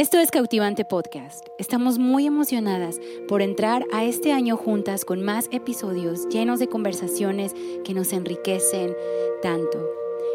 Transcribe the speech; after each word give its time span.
Esto 0.00 0.16
es 0.16 0.30
Cautivante 0.30 0.86
Podcast. 0.86 1.46
Estamos 1.58 1.98
muy 1.98 2.26
emocionadas 2.26 2.98
por 3.28 3.42
entrar 3.42 3.84
a 3.92 4.02
este 4.02 4.32
año 4.32 4.56
juntas 4.56 5.04
con 5.04 5.22
más 5.22 5.46
episodios 5.52 6.26
llenos 6.30 6.58
de 6.58 6.68
conversaciones 6.68 7.54
que 7.84 7.92
nos 7.92 8.14
enriquecen 8.14 8.96
tanto. 9.42 9.78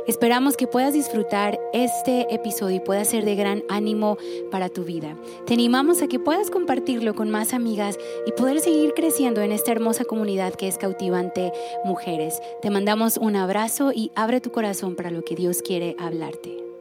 Esperamos 0.06 0.56
que 0.56 0.68
puedas 0.68 0.94
disfrutar 0.94 1.60
este 1.74 2.32
episodio 2.32 2.76
y 2.76 2.80
pueda 2.80 3.04
ser 3.06 3.26
de 3.26 3.36
gran 3.36 3.64
ánimo 3.68 4.20
para 4.52 4.70
tu 4.70 4.84
vida. 4.84 5.18
Te 5.48 5.56
animamos 5.56 6.04
a 6.04 6.08
que 6.08 6.20
puedas 6.20 6.52
compartirlo 6.52 7.16
con 7.16 7.32
más 7.32 7.52
amigas 7.52 7.98
y 8.28 8.34
poder 8.34 8.60
seguir 8.60 8.94
creciendo 8.94 9.42
en 9.42 9.52
esta 9.52 9.72
hermosa 9.72 10.06
comunidad 10.06 10.54
que 10.54 10.68
es 10.68 10.78
Cautivante 10.78 11.52
Mujeres. 11.86 12.40
Te 12.62 12.70
mandamos 12.70 13.18
un 13.18 13.36
abrazo 13.36 13.92
y 13.92 14.12
abre 14.14 14.42
tu 14.42 14.52
corazón 14.52 14.96
para 14.96 15.10
lo 15.10 15.24
que 15.24 15.34
Dios 15.34 15.64
quiere 15.64 15.96
hablarte. 15.98 16.75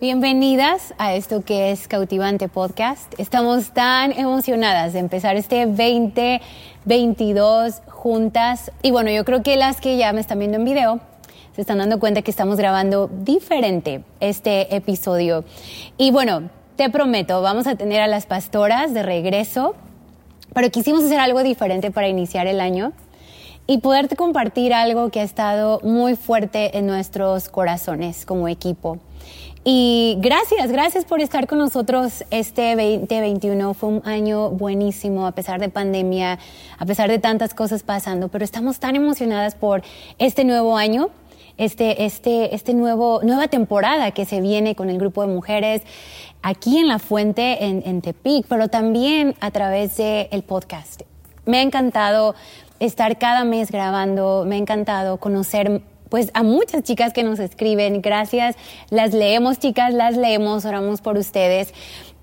Bienvenidas 0.00 0.94
a 0.96 1.14
esto 1.14 1.44
que 1.44 1.72
es 1.72 1.86
Cautivante 1.86 2.48
Podcast. 2.48 3.12
Estamos 3.18 3.72
tan 3.72 4.12
emocionadas 4.12 4.94
de 4.94 4.98
empezar 4.98 5.36
este 5.36 5.66
2022 5.66 7.82
juntas. 7.86 8.72
Y 8.82 8.92
bueno, 8.92 9.10
yo 9.10 9.26
creo 9.26 9.42
que 9.42 9.58
las 9.58 9.78
que 9.78 9.98
ya 9.98 10.14
me 10.14 10.22
están 10.22 10.38
viendo 10.38 10.56
en 10.56 10.64
video 10.64 11.00
se 11.54 11.60
están 11.60 11.76
dando 11.76 12.00
cuenta 12.00 12.22
que 12.22 12.30
estamos 12.30 12.56
grabando 12.56 13.10
diferente 13.12 14.02
este 14.20 14.74
episodio. 14.74 15.44
Y 15.98 16.12
bueno, 16.12 16.48
te 16.76 16.88
prometo, 16.88 17.42
vamos 17.42 17.66
a 17.66 17.74
tener 17.74 18.00
a 18.00 18.06
las 18.06 18.24
pastoras 18.24 18.94
de 18.94 19.02
regreso, 19.02 19.74
pero 20.54 20.70
quisimos 20.70 21.04
hacer 21.04 21.20
algo 21.20 21.42
diferente 21.42 21.90
para 21.90 22.08
iniciar 22.08 22.46
el 22.46 22.62
año 22.62 22.94
y 23.66 23.80
poderte 23.80 24.16
compartir 24.16 24.72
algo 24.72 25.10
que 25.10 25.20
ha 25.20 25.24
estado 25.24 25.78
muy 25.82 26.16
fuerte 26.16 26.78
en 26.78 26.86
nuestros 26.86 27.50
corazones 27.50 28.24
como 28.24 28.48
equipo. 28.48 28.98
Y 29.62 30.16
gracias, 30.20 30.72
gracias 30.72 31.04
por 31.04 31.20
estar 31.20 31.46
con 31.46 31.58
nosotros 31.58 32.24
este 32.30 32.70
2021. 32.76 33.74
Fue 33.74 33.90
un 33.90 34.02
año 34.06 34.48
buenísimo 34.48 35.26
a 35.26 35.32
pesar 35.32 35.60
de 35.60 35.68
pandemia, 35.68 36.38
a 36.78 36.86
pesar 36.86 37.10
de 37.10 37.18
tantas 37.18 37.52
cosas 37.52 37.82
pasando, 37.82 38.28
pero 38.28 38.42
estamos 38.42 38.80
tan 38.80 38.96
emocionadas 38.96 39.54
por 39.54 39.82
este 40.18 40.44
nuevo 40.44 40.78
año, 40.78 41.10
este, 41.58 42.06
este, 42.06 42.54
este 42.54 42.72
nuevo, 42.72 43.20
nueva 43.22 43.48
temporada 43.48 44.12
que 44.12 44.24
se 44.24 44.40
viene 44.40 44.74
con 44.74 44.88
el 44.88 44.96
grupo 44.96 45.20
de 45.26 45.28
mujeres 45.28 45.82
aquí 46.40 46.78
en 46.78 46.88
La 46.88 46.98
Fuente, 46.98 47.66
en, 47.66 47.82
en 47.84 48.00
Tepic, 48.00 48.46
pero 48.48 48.68
también 48.68 49.34
a 49.40 49.50
través 49.50 49.98
del 49.98 50.28
el 50.30 50.42
podcast. 50.42 51.02
Me 51.44 51.58
ha 51.58 51.62
encantado 51.62 52.34
estar 52.78 53.18
cada 53.18 53.44
mes 53.44 53.70
grabando, 53.70 54.46
me 54.46 54.54
ha 54.54 54.58
encantado 54.58 55.18
conocer 55.18 55.82
pues 56.10 56.30
a 56.34 56.42
muchas 56.42 56.82
chicas 56.82 57.14
que 57.14 57.22
nos 57.22 57.38
escriben. 57.38 58.02
Gracias, 58.02 58.56
las 58.90 59.14
leemos 59.14 59.58
chicas, 59.58 59.94
las 59.94 60.16
leemos, 60.16 60.66
oramos 60.66 61.00
por 61.00 61.16
ustedes. 61.16 61.72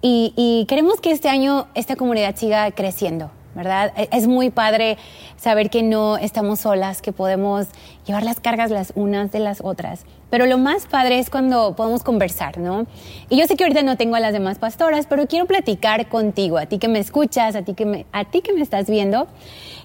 Y, 0.02 0.66
queremos 0.70 1.02
que 1.02 1.12
este 1.12 1.28
año 1.28 1.68
esta 1.74 1.96
comunidad 1.96 2.36
siga 2.36 2.70
creciendo. 2.72 3.32
¿Verdad? 3.58 3.92
E, 3.98 4.08
es 4.14 4.28
muy 4.28 4.50
padre 4.52 4.98
saber 5.36 5.70
que 5.70 5.84
no 5.84 6.18
estamos 6.18 6.62
solas, 6.62 7.02
que 7.02 7.12
podemos 7.12 7.68
llevar 8.06 8.24
las 8.24 8.40
cargas 8.40 8.72
las 8.72 8.94
unas 8.96 9.32
de 9.32 9.40
las 9.40 9.60
otras. 9.62 10.06
Pero 10.30 10.46
lo 10.46 10.58
más 10.58 10.86
padre 10.86 11.20
es 11.20 11.30
cuando 11.30 11.76
podemos 11.76 12.04
conversar, 12.04 12.58
¿no? 12.58 12.86
Y 13.30 13.38
yo 13.38 13.46
sé 13.48 13.56
que 13.56 13.64
ahorita 13.64 13.82
no 13.82 13.98
tengo 13.98 14.16
a 14.16 14.20
las 14.20 14.34
demás 14.34 14.60
pastoras, 14.60 15.08
pero 15.08 15.28
quiero 15.28 15.46
platicar 15.46 16.08
contigo, 16.08 16.58
a 16.58 16.66
ti 16.68 16.80
que 16.80 16.88
me 16.88 17.00
escuchas, 17.00 17.56
a 17.56 17.64
ti 17.64 17.74
que 17.74 17.86
me, 17.86 18.06
a 18.12 18.26
ti 18.26 18.42
que 18.42 18.54
me 18.54 18.62
estás 18.62 18.90
viendo. 18.90 19.28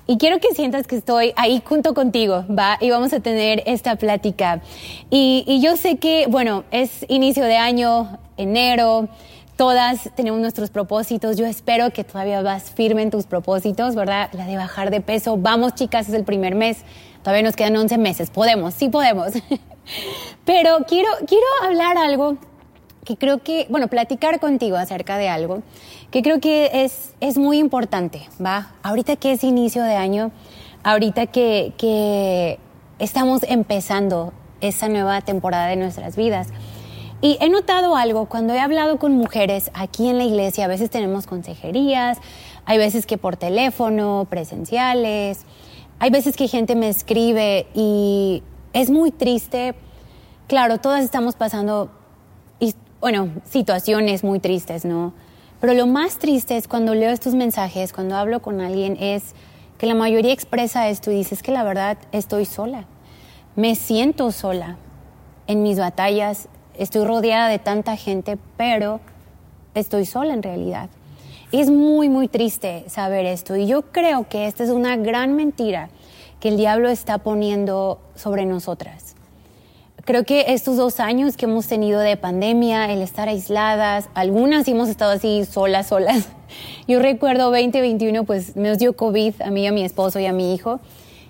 Y 0.07 0.19
quiero 0.19 0.41
que 0.41 0.53
sientas 0.53 0.89
que 0.89 0.97
estoy 0.97 1.33
ahí 1.37 1.63
junto 1.65 1.95
contigo, 1.95 2.45
¿va? 2.51 2.77
Y 2.81 2.91
vamos 2.91 3.13
a 3.13 3.21
tener 3.21 3.63
esta 3.67 3.97
plática. 3.97 4.61
Y, 5.11 5.45
y 5.47 5.61
yo 5.61 5.77
sé 5.77 5.97
que, 5.97 6.27
bueno, 6.27 6.65
es 6.73 7.07
inicio 7.09 7.45
de 7.45 7.57
año, 7.57 8.19
enero, 8.37 9.09
todas 9.57 10.11
tenemos 10.15 10.41
nuestros 10.41 10.71
propósitos. 10.71 11.37
Yo 11.37 11.47
espero 11.47 11.91
que 11.91 12.05
todavía 12.05 12.43
vas 12.43 12.71
firme 12.71 13.03
en 13.03 13.11
tus 13.11 13.27
propósitos, 13.27 13.95
¿verdad? 13.95 14.31
La 14.33 14.47
de 14.47 14.57
bajar 14.57 14.91
de 14.91 15.01
peso. 15.01 15.37
Vamos, 15.37 15.75
chicas, 15.75 16.09
es 16.09 16.15
el 16.15 16.25
primer 16.25 16.55
mes. 16.55 16.79
Todavía 17.23 17.43
nos 17.43 17.57
quedan 17.57 17.77
11 17.77 17.99
meses. 17.99 18.31
Podemos, 18.31 18.75
sí 18.75 18.89
podemos. 18.89 19.33
Pero 20.45 20.79
quiero, 20.89 21.11
quiero 21.27 21.47
hablar 21.65 21.99
algo 21.99 22.37
que 23.05 23.17
creo 23.17 23.39
que, 23.39 23.67
bueno, 23.69 23.89
platicar 23.89 24.39
contigo 24.39 24.77
acerca 24.77 25.19
de 25.19 25.29
algo 25.29 25.63
que 26.13 26.23
creo 26.23 26.41
que 26.41 26.85
es, 26.85 27.15
es 27.21 27.39
muy 27.39 27.59
importante, 27.59 28.29
¿va? 28.45 28.73
Ahorita 28.83 29.17
que 29.17 29.33
es 29.33 29.43
inicio 29.43 29.83
de 29.83 29.97
año, 29.97 30.31
ahorita 30.85 31.27
que, 31.27 31.73
que 31.79 32.59
estamos 32.99 33.43
empezando 33.45 34.33
esa 34.61 34.89
nueva 34.89 35.23
temporada 35.23 35.67
de 35.67 35.77
nuestras 35.77 36.17
vidas. 36.17 36.49
Y 37.25 37.39
he 37.41 37.49
notado 37.49 37.95
algo, 37.95 38.27
cuando 38.27 38.53
he 38.53 38.59
hablado 38.59 38.99
con 38.99 39.13
mujeres 39.13 39.71
aquí 39.75 40.09
en 40.09 40.19
la 40.19 40.25
iglesia, 40.25 40.65
a 40.65 40.69
veces 40.69 40.91
tenemos 40.91 41.29
consejerías, 41.29 42.19
hay 42.65 42.79
veces 42.79 43.07
que 43.07 43.17
por 43.17 43.37
teléfono, 43.37 44.27
presenciales, 44.29 45.47
hay 46.01 46.11
veces 46.11 46.37
que 46.37 46.49
gente 46.49 46.75
me 46.75 46.89
escribe 46.89 47.69
y 47.75 48.43
es 48.73 48.91
muy 48.91 49.13
triste. 49.13 49.77
Claro, 50.49 50.79
todas 50.79 51.05
estamos 51.05 51.37
pasando, 51.37 51.93
bueno, 53.01 53.31
situaciones 53.45 54.25
muy 54.25 54.41
tristes, 54.41 54.85
¿no? 54.85 55.13
Pero 55.61 55.75
lo 55.75 55.87
más 55.87 56.19
triste 56.19 56.57
es 56.57 56.67
cuando 56.67 56.93
leo 56.93 57.11
estos 57.11 57.37
mensajes, 57.37 57.93
cuando 57.93 58.17
hablo 58.17 58.43
con 58.43 58.61
alguien, 58.61 58.97
es 58.99 59.37
que 59.79 59.87
la 59.87 59.95
mayoría 59.95 60.33
expresa 60.33 60.89
esto 60.89 61.13
y 61.13 61.19
dice, 61.19 61.37
que 61.37 61.53
la 61.53 61.63
verdad 61.63 61.99
estoy 62.11 62.47
sola. 62.47 62.87
Me 63.55 63.77
siento 63.77 64.33
sola 64.33 64.77
en 65.47 65.63
mis 65.63 65.79
batallas, 65.79 66.49
estoy 66.77 67.05
rodeada 67.05 67.49
de 67.49 67.59
tanta 67.59 67.97
gente, 67.97 68.39
pero 68.57 69.01
estoy 69.75 70.07
sola 70.07 70.35
en 70.35 70.43
realidad. 70.43 70.89
Es 71.51 71.71
muy, 71.71 72.09
muy 72.09 72.29
triste 72.29 72.85
saber 72.89 73.27
esto. 73.27 73.57
Y 73.57 73.67
yo 73.67 73.83
creo 73.83 74.29
que 74.29 74.47
esta 74.47 74.65
es 74.65 74.71
una 74.71 74.97
gran 74.97 75.35
mentira 75.37 75.91
que 76.41 76.49
el 76.49 76.57
diablo 76.57 76.89
está 76.89 77.19
poniendo 77.19 78.01
sobre 78.17 78.47
nosotras. 78.47 79.15
Creo 80.05 80.25
que 80.25 80.47
estos 80.49 80.77
dos 80.77 80.99
años 80.99 81.37
que 81.37 81.45
hemos 81.45 81.69
tenido 81.69 82.01
de 82.01 82.17
pandemia, 82.17 82.91
el 82.93 83.03
estar 83.03 83.29
aisladas, 83.29 84.09
algunas 84.15 84.67
hemos 84.67 84.89
estado 84.89 85.13
así 85.13 85.45
solas, 85.45 85.87
solas. 85.87 86.27
Yo 86.89 86.99
recuerdo 86.99 87.53
2021, 87.53 88.25
pues 88.25 88.57
nos 88.57 88.79
dio 88.79 88.97
COVID 88.97 89.43
a 89.43 89.51
mí, 89.51 89.65
a 89.65 89.71
mi 89.71 89.85
esposo 89.85 90.19
y 90.19 90.27
a 90.27 90.33
mi 90.33 90.55
hijo. 90.55 90.81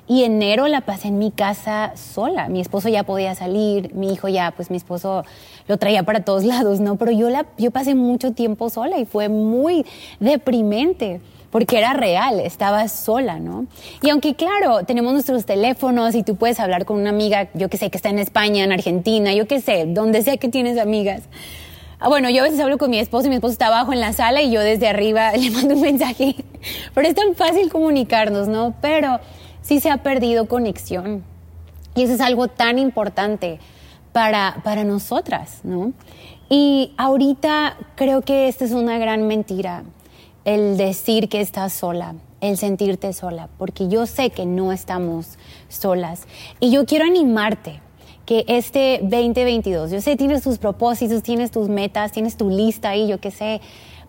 Y 0.08 0.24
enero 0.24 0.66
la 0.68 0.80
pasé 0.82 1.08
en 1.08 1.18
mi 1.18 1.30
casa 1.30 1.92
sola. 1.96 2.48
Mi 2.48 2.60
esposo 2.60 2.88
ya 2.88 3.04
podía 3.04 3.34
salir, 3.34 3.94
mi 3.94 4.12
hijo 4.12 4.28
ya, 4.28 4.50
pues 4.50 4.70
mi 4.70 4.76
esposo 4.76 5.24
lo 5.68 5.78
traía 5.78 6.02
para 6.02 6.24
todos 6.24 6.44
lados, 6.52 6.80
¿no? 6.80 6.96
Pero 6.96 7.12
yo, 7.12 7.30
la, 7.30 7.46
yo 7.58 7.70
pasé 7.70 7.94
mucho 7.94 8.32
tiempo 8.32 8.70
sola 8.70 8.98
y 8.98 9.04
fue 9.04 9.28
muy 9.28 9.86
deprimente 10.20 11.20
porque 11.50 11.76
era 11.76 11.92
real, 11.92 12.40
estaba 12.40 12.88
sola, 12.88 13.38
¿no? 13.38 13.66
Y 14.00 14.08
aunque 14.08 14.34
claro, 14.34 14.84
tenemos 14.84 15.12
nuestros 15.12 15.44
teléfonos 15.44 16.14
y 16.14 16.22
tú 16.22 16.36
puedes 16.36 16.58
hablar 16.58 16.86
con 16.86 16.98
una 16.98 17.10
amiga, 17.10 17.50
yo 17.52 17.68
que 17.68 17.76
sé, 17.76 17.90
que 17.90 17.98
está 17.98 18.08
en 18.08 18.18
España, 18.18 18.64
en 18.64 18.72
Argentina, 18.72 19.34
yo 19.34 19.46
que 19.46 19.60
sé, 19.60 19.84
donde 19.86 20.22
sea 20.22 20.38
que 20.38 20.48
tienes 20.48 20.78
amigas. 20.78 21.24
Ah, 22.00 22.08
bueno, 22.08 22.30
yo 22.30 22.40
a 22.40 22.44
veces 22.44 22.58
hablo 22.58 22.78
con 22.78 22.90
mi 22.90 22.98
esposo 22.98 23.26
y 23.26 23.28
mi 23.28 23.36
esposo 23.36 23.52
está 23.52 23.66
abajo 23.66 23.92
en 23.92 24.00
la 24.00 24.14
sala 24.14 24.40
y 24.40 24.50
yo 24.50 24.60
desde 24.60 24.88
arriba 24.88 25.30
le 25.36 25.50
mando 25.50 25.74
un 25.74 25.82
mensaje. 25.82 26.34
Pero 26.94 27.06
es 27.06 27.14
tan 27.14 27.34
fácil 27.34 27.70
comunicarnos, 27.70 28.48
¿no? 28.48 28.74
Pero 28.80 29.20
sí 29.62 29.80
se 29.80 29.90
ha 29.90 30.02
perdido 30.02 30.46
conexión. 30.46 31.24
Y 31.94 32.02
eso 32.02 32.14
es 32.14 32.20
algo 32.20 32.48
tan 32.48 32.78
importante 32.78 33.58
para, 34.12 34.60
para 34.64 34.84
nosotras, 34.84 35.60
¿no? 35.64 35.92
Y 36.48 36.92
ahorita 36.98 37.76
creo 37.94 38.22
que 38.22 38.48
esta 38.48 38.64
es 38.64 38.72
una 38.72 38.98
gran 38.98 39.26
mentira 39.26 39.84
el 40.44 40.76
decir 40.76 41.28
que 41.28 41.40
estás 41.40 41.72
sola, 41.72 42.14
el 42.40 42.58
sentirte 42.58 43.12
sola, 43.12 43.48
porque 43.56 43.88
yo 43.88 44.06
sé 44.06 44.30
que 44.30 44.44
no 44.44 44.72
estamos 44.72 45.38
solas. 45.68 46.26
Y 46.60 46.70
yo 46.70 46.84
quiero 46.84 47.04
animarte 47.04 47.80
que 48.26 48.44
este 48.48 49.00
2022, 49.02 49.90
yo 49.90 50.00
sé, 50.00 50.16
tienes 50.16 50.42
tus 50.42 50.58
propósitos, 50.58 51.22
tienes 51.22 51.50
tus 51.50 51.68
metas, 51.68 52.12
tienes 52.12 52.36
tu 52.36 52.50
lista 52.50 52.90
ahí, 52.90 53.08
yo 53.08 53.20
qué 53.20 53.30
sé, 53.30 53.60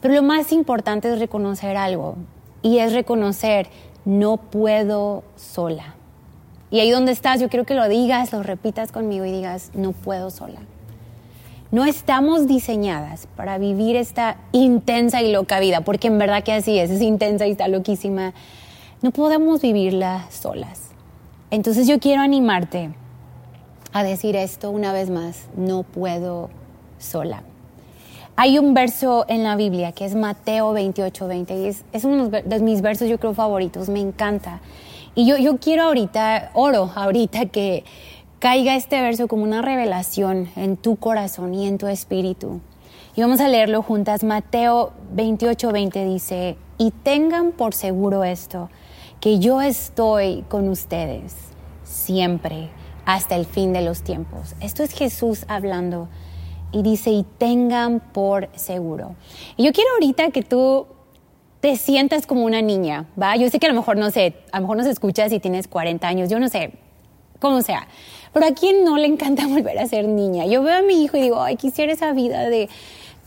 pero 0.01 0.13
lo 0.13 0.23
más 0.23 0.51
importante 0.51 1.11
es 1.11 1.19
reconocer 1.19 1.77
algo, 1.77 2.17
y 2.61 2.79
es 2.79 2.93
reconocer, 2.93 3.67
no 4.05 4.37
puedo 4.37 5.23
sola. 5.35 5.95
Y 6.71 6.79
ahí 6.79 6.89
donde 6.89 7.11
estás, 7.11 7.39
yo 7.39 7.49
quiero 7.49 7.65
que 7.65 7.75
lo 7.75 7.87
digas, 7.87 8.33
lo 8.33 8.41
repitas 8.41 8.91
conmigo 8.91 9.25
y 9.25 9.31
digas, 9.31 9.71
no 9.73 9.91
puedo 9.91 10.29
sola. 10.29 10.59
No 11.71 11.85
estamos 11.85 12.47
diseñadas 12.47 13.27
para 13.35 13.57
vivir 13.57 13.95
esta 13.95 14.37
intensa 14.51 15.21
y 15.21 15.31
loca 15.31 15.59
vida, 15.59 15.81
porque 15.81 16.07
en 16.07 16.17
verdad 16.17 16.43
que 16.43 16.53
así 16.53 16.77
es, 16.77 16.89
es 16.89 17.01
intensa 17.01 17.47
y 17.47 17.51
está 17.51 17.67
loquísima. 17.67 18.33
No 19.01 19.11
podemos 19.11 19.61
vivirla 19.61 20.25
solas. 20.29 20.89
Entonces 21.51 21.87
yo 21.87 21.99
quiero 21.99 22.21
animarte 22.21 22.91
a 23.91 24.03
decir 24.03 24.35
esto 24.35 24.71
una 24.71 24.91
vez 24.93 25.09
más, 25.09 25.47
no 25.55 25.83
puedo 25.83 26.49
sola. 26.97 27.43
Hay 28.35 28.57
un 28.57 28.73
verso 28.73 29.25
en 29.27 29.43
la 29.43 29.55
Biblia 29.55 29.91
que 29.91 30.05
es 30.05 30.15
Mateo 30.15 30.73
28, 30.73 31.27
20 31.27 31.55
y 31.55 31.67
es, 31.67 32.03
uno 32.03 32.29
de 32.29 32.59
mis 32.59 32.81
versos 32.81 33.07
yo 33.07 33.19
creo 33.19 33.35
favoritos, 33.35 33.89
me 33.89 33.99
encanta. 33.99 34.59
Y 35.13 35.27
yo, 35.27 35.37
yo 35.37 35.57
quiero 35.57 35.83
ahorita, 35.83 36.49
oro 36.55 36.91
ahorita 36.95 37.45
que 37.45 37.83
caiga 38.39 38.75
este 38.75 38.99
verso 39.01 39.27
como 39.27 39.43
una 39.43 39.61
revelación 39.61 40.49
en 40.55 40.77
tu 40.77 40.95
corazón 40.95 41.53
y 41.53 41.67
en 41.67 41.77
tu 41.77 41.87
espíritu. 41.87 42.59
Y 43.15 43.21
vamos 43.21 43.39
a 43.39 43.47
leerlo 43.47 43.83
juntas. 43.83 44.23
Mateo 44.23 44.93
28, 45.13 45.71
20 45.71 46.05
dice, 46.05 46.57
y 46.79 46.89
tengan 46.89 47.51
por 47.51 47.75
seguro 47.75 48.23
esto, 48.23 48.71
que 49.19 49.37
yo 49.37 49.61
estoy 49.61 50.43
con 50.49 50.69
ustedes 50.69 51.35
siempre 51.83 52.69
hasta 53.05 53.35
el 53.35 53.45
fin 53.45 53.73
de 53.73 53.81
los 53.81 54.01
tiempos. 54.01 54.55
Esto 54.59 54.81
es 54.81 54.91
Jesús 54.91 55.45
hablando 55.47 56.09
y 56.73 56.81
dice, 56.81 57.11
y 57.11 57.23
tengan 57.37 57.99
por 57.99 58.49
seguro. 58.55 59.15
Y 59.55 59.63
yo 59.63 59.71
quiero 59.71 59.91
ahorita 59.93 60.31
que 60.31 60.41
tú 60.41 60.87
te 61.61 61.77
sientas 61.77 62.27
como 62.27 62.43
una 62.43 62.61
niña, 62.61 63.05
¿va? 63.19 63.37
Yo 63.37 63.49
sé 63.49 63.59
que 63.59 63.67
a 63.67 63.69
lo 63.69 63.75
mejor 63.75 63.95
no 63.95 64.11
sé, 64.11 64.33
a 64.51 64.57
lo 64.57 64.63
mejor 64.63 64.77
nos 64.77 64.87
escuchas 64.87 65.29
si 65.29 65.39
tienes 65.39 65.67
40 65.69 66.05
años, 66.05 66.29
yo 66.29 66.39
no 66.39 66.49
sé, 66.49 66.73
cómo 67.39 67.61
sea. 67.61 67.87
Pero 68.33 68.47
a 68.47 68.51
quién 68.51 68.83
no 68.83 68.97
le 68.97 69.05
encanta 69.05 69.47
volver 69.47 69.79
a 69.79 69.87
ser 69.87 70.07
niña. 70.07 70.45
Yo 70.45 70.63
veo 70.63 70.79
a 70.79 70.81
mi 70.81 71.03
hijo 71.03 71.15
y 71.15 71.21
digo, 71.21 71.41
ay, 71.41 71.55
quisiera 71.55 71.93
esa 71.93 72.11
vida 72.11 72.49
de 72.49 72.69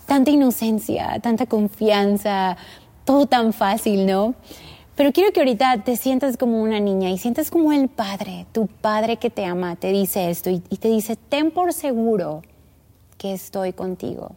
tanta 0.06 0.30
inocencia, 0.32 1.18
tanta 1.22 1.46
confianza, 1.46 2.56
todo 3.04 3.26
tan 3.26 3.52
fácil, 3.52 4.04
¿no? 4.06 4.34
Pero 4.96 5.12
quiero 5.12 5.32
que 5.32 5.40
ahorita 5.40 5.84
te 5.84 5.96
sientas 5.96 6.36
como 6.36 6.60
una 6.60 6.80
niña 6.80 7.10
y 7.10 7.18
sientas 7.18 7.50
como 7.50 7.72
el 7.72 7.88
padre, 7.88 8.46
tu 8.52 8.66
padre 8.66 9.18
que 9.18 9.30
te 9.30 9.44
ama, 9.44 9.76
te 9.76 9.92
dice 9.92 10.30
esto 10.30 10.50
y, 10.50 10.62
y 10.68 10.78
te 10.78 10.88
dice, 10.88 11.16
ten 11.16 11.50
por 11.50 11.72
seguro 11.72 12.42
estoy 13.32 13.72
contigo. 13.72 14.32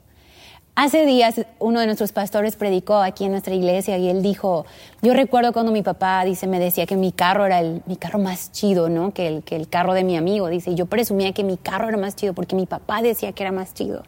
Hace 0.82 1.06
días 1.06 1.42
uno 1.60 1.82
de 1.82 1.88
nuestros 1.88 2.14
pastores 2.14 2.56
predicó 2.56 3.00
aquí 3.00 3.26
en 3.26 3.32
nuestra 3.32 3.54
iglesia 3.54 3.98
y 3.98 4.08
él 4.08 4.22
dijo, 4.22 4.66
yo 5.02 5.14
recuerdo 5.14 5.52
cuando 5.52 5.74
mi 5.74 5.82
papá 5.82 6.24
dice, 6.24 6.48
me 6.48 6.58
decía 6.58 6.86
que 6.86 6.96
mi 6.96 7.12
carro 7.12 7.46
era 7.46 7.60
el, 7.60 7.82
mi 7.86 7.98
carro 7.98 8.18
más 8.18 8.54
chido, 8.54 8.88
¿no? 8.88 9.14
Que 9.14 9.28
el, 9.28 9.44
que 9.44 9.58
el 9.58 9.68
carro 9.68 9.94
de 9.94 10.06
mi 10.06 10.16
amigo, 10.16 10.48
dice, 10.48 10.76
yo 10.76 10.86
presumía 10.86 11.34
que 11.34 11.44
mi 11.44 11.58
carro 11.58 11.90
era 11.90 11.98
más 11.98 12.16
chido 12.16 12.34
porque 12.34 12.56
mi 12.56 12.66
papá 12.66 13.02
decía 13.02 13.34
que 13.34 13.44
era 13.44 13.52
más 13.52 13.74
chido. 13.74 14.04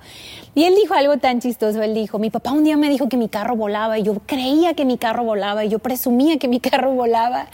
Y 0.56 0.64
él 0.64 0.74
dijo 0.82 0.94
algo 0.94 1.18
tan 1.18 1.42
chistoso, 1.42 1.82
él 1.84 1.94
dijo, 1.94 2.20
mi 2.20 2.30
papá 2.30 2.54
un 2.54 2.64
día 2.64 2.78
me 2.78 2.90
dijo 2.90 3.10
que 3.10 3.18
mi 3.18 3.28
carro 3.28 3.58
volaba 3.58 4.00
y 4.00 4.04
yo 4.04 4.16
creía 4.26 4.74
que 4.74 4.86
mi 4.86 4.98
carro 4.98 5.26
volaba 5.26 5.66
y 5.66 5.70
yo 5.70 5.80
presumía 5.80 6.38
que 6.38 6.48
mi 6.48 6.62
carro 6.62 6.94
volaba. 6.94 7.48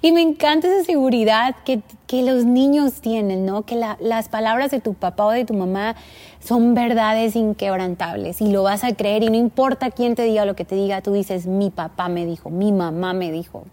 Y 0.00 0.12
me 0.12 0.22
encanta 0.22 0.68
esa 0.68 0.82
seguridad 0.86 1.56
que, 1.66 1.82
que 2.06 2.22
los 2.22 2.46
niños 2.46 3.02
tienen, 3.02 3.44
¿no? 3.44 3.66
Que 3.66 3.78
las 4.00 4.30
palabras 4.30 4.70
de 4.70 4.80
tu 4.80 4.94
papá 4.94 5.26
o 5.26 5.30
de 5.30 5.44
tu 5.44 5.52
mamá 5.52 5.94
son 6.44 6.74
verdades 6.74 7.36
inquebrantables 7.36 8.40
y 8.40 8.50
lo 8.50 8.64
vas 8.64 8.84
a 8.84 8.94
creer 8.94 9.22
y 9.22 9.30
no 9.30 9.36
importa 9.36 9.90
quién 9.90 10.14
te 10.14 10.24
diga 10.24 10.44
lo 10.44 10.56
que 10.56 10.64
te 10.64 10.74
diga, 10.74 11.00
tú 11.00 11.12
dices, 11.12 11.46
mi 11.46 11.70
papá 11.70 12.08
me 12.08 12.26
dijo, 12.26 12.50
mi 12.50 12.72
mamá 12.72 13.12
me 13.12 13.30
dijo. 13.30 13.64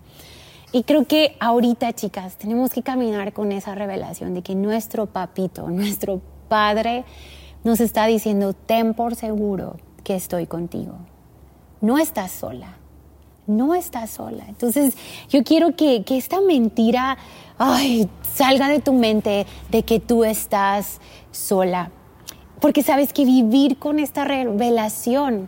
Y 0.71 0.83
creo 0.83 1.05
que 1.05 1.35
ahorita, 1.39 1.93
chicas, 1.93 2.37
tenemos 2.37 2.71
que 2.71 2.83
caminar 2.83 3.33
con 3.33 3.51
esa 3.51 3.73
revelación 3.73 4.35
de 4.35 4.43
que 4.43 4.53
nuestro 4.53 5.07
papito, 5.07 5.69
nuestro 5.69 6.21
padre, 6.47 7.05
nos 7.63 7.79
está 7.79 8.05
diciendo, 8.05 8.53
ten 8.53 8.93
por 8.93 9.15
seguro 9.15 9.77
que 10.03 10.15
estoy 10.15 10.45
contigo. 10.45 10.93
No 11.81 11.97
estás 11.97 12.31
sola, 12.31 12.77
no 13.47 13.73
estás 13.73 14.11
sola. 14.11 14.45
Entonces, 14.47 14.95
yo 15.29 15.43
quiero 15.43 15.75
que, 15.75 16.03
que 16.03 16.17
esta 16.17 16.39
mentira 16.39 17.17
ay, 17.59 18.09
salga 18.33 18.69
de 18.69 18.79
tu 18.79 18.93
mente 18.93 19.45
de 19.69 19.83
que 19.83 19.99
tú 19.99 20.23
estás 20.23 20.99
sola. 21.31 21.91
Porque 22.59 22.83
sabes 22.83 23.13
que 23.13 23.25
vivir 23.25 23.77
con 23.77 23.99
esta 23.99 24.25
revelación 24.25 25.47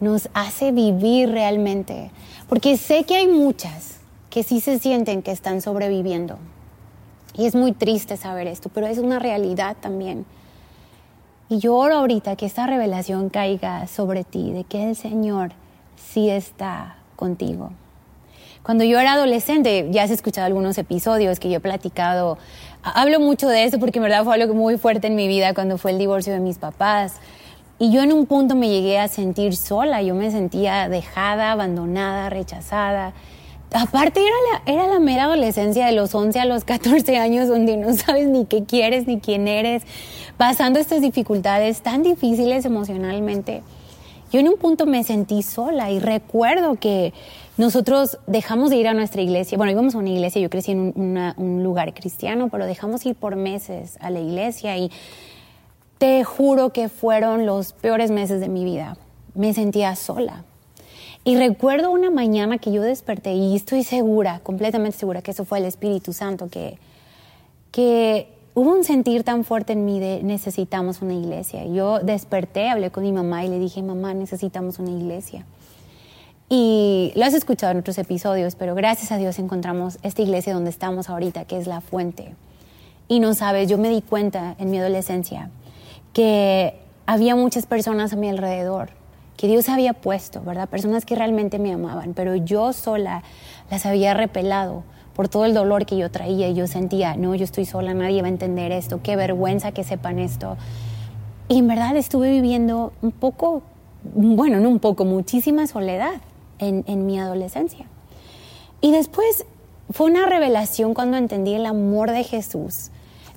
nos 0.00 0.28
hace 0.34 0.72
vivir 0.72 1.30
realmente. 1.30 2.10
Porque 2.48 2.76
sé 2.76 3.04
que 3.04 3.16
hay 3.16 3.28
muchas 3.28 3.98
que 4.30 4.42
sí 4.42 4.60
se 4.60 4.78
sienten 4.78 5.22
que 5.22 5.32
están 5.32 5.60
sobreviviendo. 5.60 6.38
Y 7.34 7.46
es 7.46 7.54
muy 7.54 7.72
triste 7.72 8.16
saber 8.16 8.46
esto, 8.46 8.70
pero 8.72 8.86
es 8.86 8.98
una 8.98 9.18
realidad 9.18 9.76
también. 9.80 10.24
Y 11.48 11.58
yo 11.58 11.74
oro 11.76 11.96
ahorita 11.96 12.36
que 12.36 12.46
esta 12.46 12.66
revelación 12.66 13.28
caiga 13.28 13.86
sobre 13.86 14.24
ti, 14.24 14.52
de 14.52 14.64
que 14.64 14.88
el 14.88 14.96
Señor 14.96 15.52
sí 15.96 16.28
está 16.28 16.96
contigo. 17.14 17.70
Cuando 18.62 18.82
yo 18.82 18.98
era 18.98 19.12
adolescente, 19.12 19.86
ya 19.92 20.02
has 20.02 20.10
escuchado 20.10 20.46
algunos 20.46 20.76
episodios 20.76 21.38
que 21.38 21.48
yo 21.48 21.58
he 21.58 21.60
platicado, 21.60 22.36
hablo 22.94 23.20
mucho 23.20 23.48
de 23.48 23.64
eso 23.64 23.78
porque 23.78 23.98
en 23.98 24.04
verdad 24.04 24.24
fue 24.24 24.34
algo 24.34 24.54
muy 24.54 24.78
fuerte 24.78 25.08
en 25.08 25.16
mi 25.16 25.28
vida 25.28 25.54
cuando 25.54 25.78
fue 25.78 25.90
el 25.90 25.98
divorcio 25.98 26.32
de 26.32 26.40
mis 26.40 26.58
papás. 26.58 27.14
Y 27.78 27.90
yo 27.92 28.02
en 28.02 28.12
un 28.12 28.26
punto 28.26 28.54
me 28.54 28.68
llegué 28.68 28.98
a 28.98 29.08
sentir 29.08 29.56
sola, 29.56 30.00
yo 30.02 30.14
me 30.14 30.30
sentía 30.30 30.88
dejada, 30.88 31.52
abandonada, 31.52 32.30
rechazada. 32.30 33.12
Aparte 33.72 34.20
era 34.20 34.36
la, 34.52 34.72
era 34.72 34.86
la 34.86 35.00
mera 35.00 35.24
adolescencia 35.24 35.84
de 35.86 35.92
los 35.92 36.14
11 36.14 36.40
a 36.40 36.44
los 36.46 36.64
14 36.64 37.18
años 37.18 37.48
donde 37.48 37.76
no 37.76 37.92
sabes 37.94 38.28
ni 38.28 38.46
qué 38.46 38.64
quieres 38.64 39.06
ni 39.06 39.20
quién 39.20 39.48
eres, 39.48 39.82
pasando 40.36 40.78
estas 40.78 41.02
dificultades 41.02 41.82
tan 41.82 42.02
difíciles 42.02 42.64
emocionalmente. 42.64 43.62
Yo 44.32 44.40
en 44.40 44.48
un 44.48 44.56
punto 44.56 44.86
me 44.86 45.04
sentí 45.04 45.42
sola 45.42 45.90
y 45.90 45.98
recuerdo 45.98 46.76
que 46.76 47.12
nosotros 47.56 48.18
dejamos 48.26 48.70
de 48.70 48.76
ir 48.76 48.88
a 48.88 48.94
nuestra 48.94 49.22
iglesia. 49.22 49.56
Bueno, 49.56 49.72
íbamos 49.72 49.94
a 49.94 49.98
una 49.98 50.10
iglesia, 50.10 50.42
yo 50.42 50.50
crecí 50.50 50.72
en 50.72 50.92
un, 51.36 51.62
lugar 51.62 51.94
cristiano, 51.94 52.48
pero 52.50 52.66
dejamos 52.66 53.04
ir 53.06 53.14
por 53.14 53.36
meses 53.36 53.96
a 54.00 54.10
la 54.10 54.20
iglesia 54.20 54.76
y 54.76 54.90
te 55.98 56.22
juro 56.24 56.70
que 56.70 56.88
fueron 56.88 57.46
los 57.46 57.72
peores 57.72 58.10
meses 58.10 58.40
de 58.40 58.48
mi 58.48 58.64
vida. 58.64 58.98
Me 59.34 59.54
sentía 59.54 59.96
sola. 59.96 60.44
Y 61.24 61.36
recuerdo 61.36 61.90
una 61.90 62.10
mañana 62.10 62.58
que 62.58 62.70
yo 62.70 62.82
desperté 62.82 63.32
y 63.32 63.56
estoy 63.56 63.84
segura, 63.84 64.40
completamente 64.40 64.96
segura 64.96 65.22
que 65.22 65.30
eso 65.30 65.44
fue 65.44 65.58
el 65.58 65.64
Espíritu 65.64 66.12
Santo, 66.12 66.48
que, 66.48 66.78
que 67.72 68.28
hubo 68.54 68.70
un 68.70 68.84
sentir 68.84 69.24
tan 69.24 69.44
fuerte 69.44 69.72
en 69.72 69.84
mí 69.86 69.98
de 69.98 70.22
necesitamos 70.22 71.00
una 71.00 71.14
iglesia. 71.14 71.64
Yo 71.64 72.00
desperté, 72.00 72.68
hablé 72.68 72.90
con 72.90 73.02
mi 73.02 73.12
mamá 73.12 73.44
y 73.44 73.48
le 73.48 73.58
dije, 73.58 73.82
mamá, 73.82 74.14
necesitamos 74.14 74.78
una 74.78 74.90
iglesia. 74.90 75.46
Y 76.48 77.12
lo 77.16 77.24
has 77.24 77.34
escuchado 77.34 77.72
en 77.72 77.78
otros 77.78 77.98
episodios, 77.98 78.54
pero 78.54 78.74
gracias 78.74 79.10
a 79.10 79.16
Dios 79.16 79.38
encontramos 79.40 79.98
esta 80.02 80.22
iglesia 80.22 80.54
donde 80.54 80.70
estamos 80.70 81.08
ahorita, 81.08 81.44
que 81.44 81.58
es 81.58 81.66
la 81.66 81.80
fuente. 81.80 82.34
Y 83.08 83.18
no 83.18 83.34
sabes, 83.34 83.68
yo 83.68 83.78
me 83.78 83.88
di 83.88 84.00
cuenta 84.00 84.54
en 84.58 84.70
mi 84.70 84.78
adolescencia 84.78 85.50
que 86.12 86.78
había 87.04 87.34
muchas 87.34 87.66
personas 87.66 88.12
a 88.12 88.16
mi 88.16 88.28
alrededor 88.28 88.90
que 89.36 89.48
Dios 89.48 89.68
había 89.68 89.92
puesto, 89.92 90.40
¿verdad? 90.42 90.68
Personas 90.68 91.04
que 91.04 91.14
realmente 91.14 91.58
me 91.58 91.72
amaban, 91.72 92.14
pero 92.14 92.34
yo 92.36 92.72
sola 92.72 93.22
las 93.70 93.84
había 93.84 94.14
repelado 94.14 94.82
por 95.14 95.28
todo 95.28 95.44
el 95.44 95.54
dolor 95.54 95.86
que 95.86 95.96
yo 95.96 96.10
traía 96.10 96.48
y 96.48 96.54
yo 96.54 96.66
sentía, 96.66 97.16
no, 97.16 97.34
yo 97.34 97.44
estoy 97.44 97.64
sola, 97.64 97.92
nadie 97.92 98.22
va 98.22 98.28
a 98.28 98.30
entender 98.30 98.72
esto, 98.72 99.00
qué 99.02 99.16
vergüenza 99.16 99.72
que 99.72 99.84
sepan 99.84 100.18
esto. 100.18 100.56
Y 101.48 101.58
en 101.58 101.68
verdad 101.68 101.96
estuve 101.96 102.30
viviendo 102.30 102.92
un 103.02 103.12
poco, 103.12 103.62
bueno, 104.14 104.58
no 104.60 104.68
un 104.68 104.78
poco, 104.78 105.04
muchísima 105.04 105.66
soledad 105.66 106.14
en, 106.58 107.06
mi 107.06 107.18
adolescencia. 107.18 107.86
Y 108.80 108.92
después 108.92 109.46
fue 109.90 110.10
una 110.10 110.26
revelación 110.26 110.94
cuando 110.94 111.16
entendí 111.16 111.54
el 111.54 111.66
amor 111.66 112.10
de 112.10 112.24
Jesús, 112.24 112.90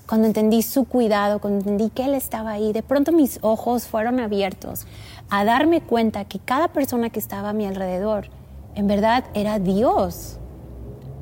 cuando 0.08 0.28
entendí 0.28 0.62
su 0.62 0.86
cuidado, 0.86 1.40
cuando 1.40 1.60
entendí 1.60 1.90
que 1.90 2.06
Él 2.06 2.14
estaba 2.14 2.52
ahí. 2.52 2.74
De 2.74 2.84
pronto 2.84 3.12
mis 3.12 3.40
ojos 3.42 3.88
fueron 3.88 4.20
abiertos 4.20 4.86
a 5.30 5.46
darme 5.46 5.82
cuenta 5.82 6.26
que 6.26 6.40
cada 6.40 6.70
persona 6.70 7.10
que 7.10 7.20
estaba 7.20 7.50
a 7.50 7.54
mi 7.54 7.66
alrededor, 7.66 8.28
en 8.76 8.88
verdad 8.88 9.26
era 9.34 9.60
Dios 9.60 10.38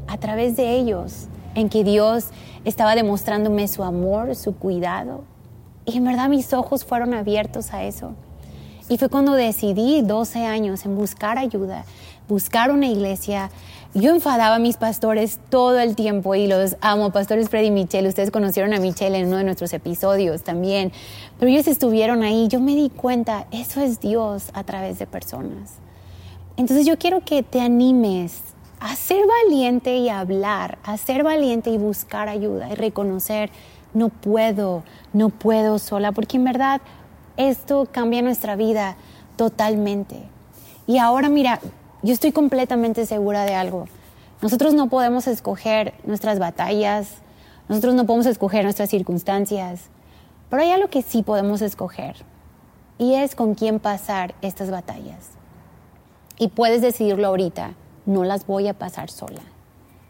a 0.08 0.18
través 0.18 0.56
de 0.56 0.76
ellos, 0.76 1.28
en 1.56 1.70
que 1.70 1.84
Dios 1.84 2.30
estaba 2.66 2.96
demostrándome 2.96 3.68
su 3.68 3.84
amor, 3.84 4.36
su 4.36 4.56
cuidado. 4.56 5.24
Y 5.86 5.98
en 5.98 6.06
verdad 6.06 6.30
mis 6.30 6.54
ojos 6.54 6.86
fueron 6.86 7.14
abiertos 7.14 7.74
a 7.74 7.84
eso. 7.84 8.14
Y 8.90 8.98
fue 8.98 9.10
cuando 9.10 9.34
decidí, 9.34 10.02
12 10.02 10.46
años, 10.46 10.86
en 10.86 10.96
buscar 10.96 11.38
ayuda, 11.38 11.84
buscar 12.30 12.72
una 12.72 12.88
iglesia. 12.88 13.50
Yo 13.94 14.12
enfadaba 14.12 14.56
a 14.56 14.60
mis 14.60 14.78
pastores 14.78 15.40
todo 15.50 15.80
el 15.80 15.96
tiempo 15.96 16.36
y 16.36 16.48
los 16.48 16.78
amo, 16.82 17.12
pastores 17.12 17.50
Freddy 17.50 17.68
y 17.68 17.72
Michelle. 17.72 18.08
Ustedes 18.08 18.32
conocieron 18.32 18.74
a 18.74 18.80
Michelle 18.80 19.18
en 19.18 19.28
uno 19.28 19.38
de 19.38 19.44
nuestros 19.44 19.74
episodios 19.74 20.44
también. 20.44 20.94
Pero 21.38 21.52
ellos 21.52 21.68
estuvieron 21.68 22.24
ahí. 22.24 22.48
Yo 22.48 22.62
me 22.62 22.76
di 22.76 22.90
cuenta, 22.90 23.46
eso 23.52 23.82
es 23.82 24.00
Dios 24.00 24.52
a 24.54 24.64
través 24.64 25.00
de 25.00 25.08
personas. 25.08 25.80
Entonces 26.56 26.86
yo 26.86 26.98
quiero 26.98 27.22
que 27.22 27.44
te 27.44 27.60
animes 27.60 28.40
a 28.80 28.96
ser 28.96 29.24
valiente 29.44 29.98
y 29.98 30.10
hablar, 30.10 30.78
a 30.84 30.98
ser 30.98 31.24
valiente 31.24 31.72
y 31.72 31.78
buscar 31.78 32.30
ayuda 32.30 32.70
y 32.72 32.76
reconocer, 32.76 33.50
no 33.94 34.10
puedo, 34.10 34.84
no 35.14 35.30
puedo 35.30 35.80
sola, 35.80 36.12
porque 36.12 36.38
en 36.38 36.44
verdad 36.44 36.82
esto 37.38 37.88
cambia 37.92 38.22
nuestra 38.22 38.56
vida 38.56 38.98
totalmente. 39.36 40.18
Y 40.86 40.98
ahora 40.98 41.30
mira, 41.30 41.60
yo 42.02 42.14
estoy 42.14 42.32
completamente 42.32 43.06
segura 43.06 43.46
de 43.46 43.56
algo. 43.56 43.88
Nosotros 44.42 44.74
no 44.74 44.88
podemos 44.90 45.28
escoger 45.28 45.94
nuestras 46.04 46.40
batallas, 46.40 47.16
nosotros 47.70 47.96
no 47.96 48.06
podemos 48.06 48.26
escoger 48.28 48.64
nuestras 48.64 48.90
circunstancias, 48.90 49.90
pero 50.50 50.62
hay 50.62 50.72
algo 50.72 50.90
que 50.90 51.02
sí 51.02 51.24
podemos 51.24 51.62
escoger 51.62 52.16
y 52.98 53.16
es 53.16 53.36
con 53.36 53.56
quién 53.56 53.80
pasar 53.80 54.36
estas 54.42 54.72
batallas. 54.72 55.30
Y 56.38 56.50
puedes 56.50 56.82
decidirlo 56.82 57.28
ahorita 57.28 57.74
no 58.08 58.24
las 58.24 58.48
voy 58.48 58.68
a 58.68 58.74
pasar 58.74 59.12
sola. 59.12 59.42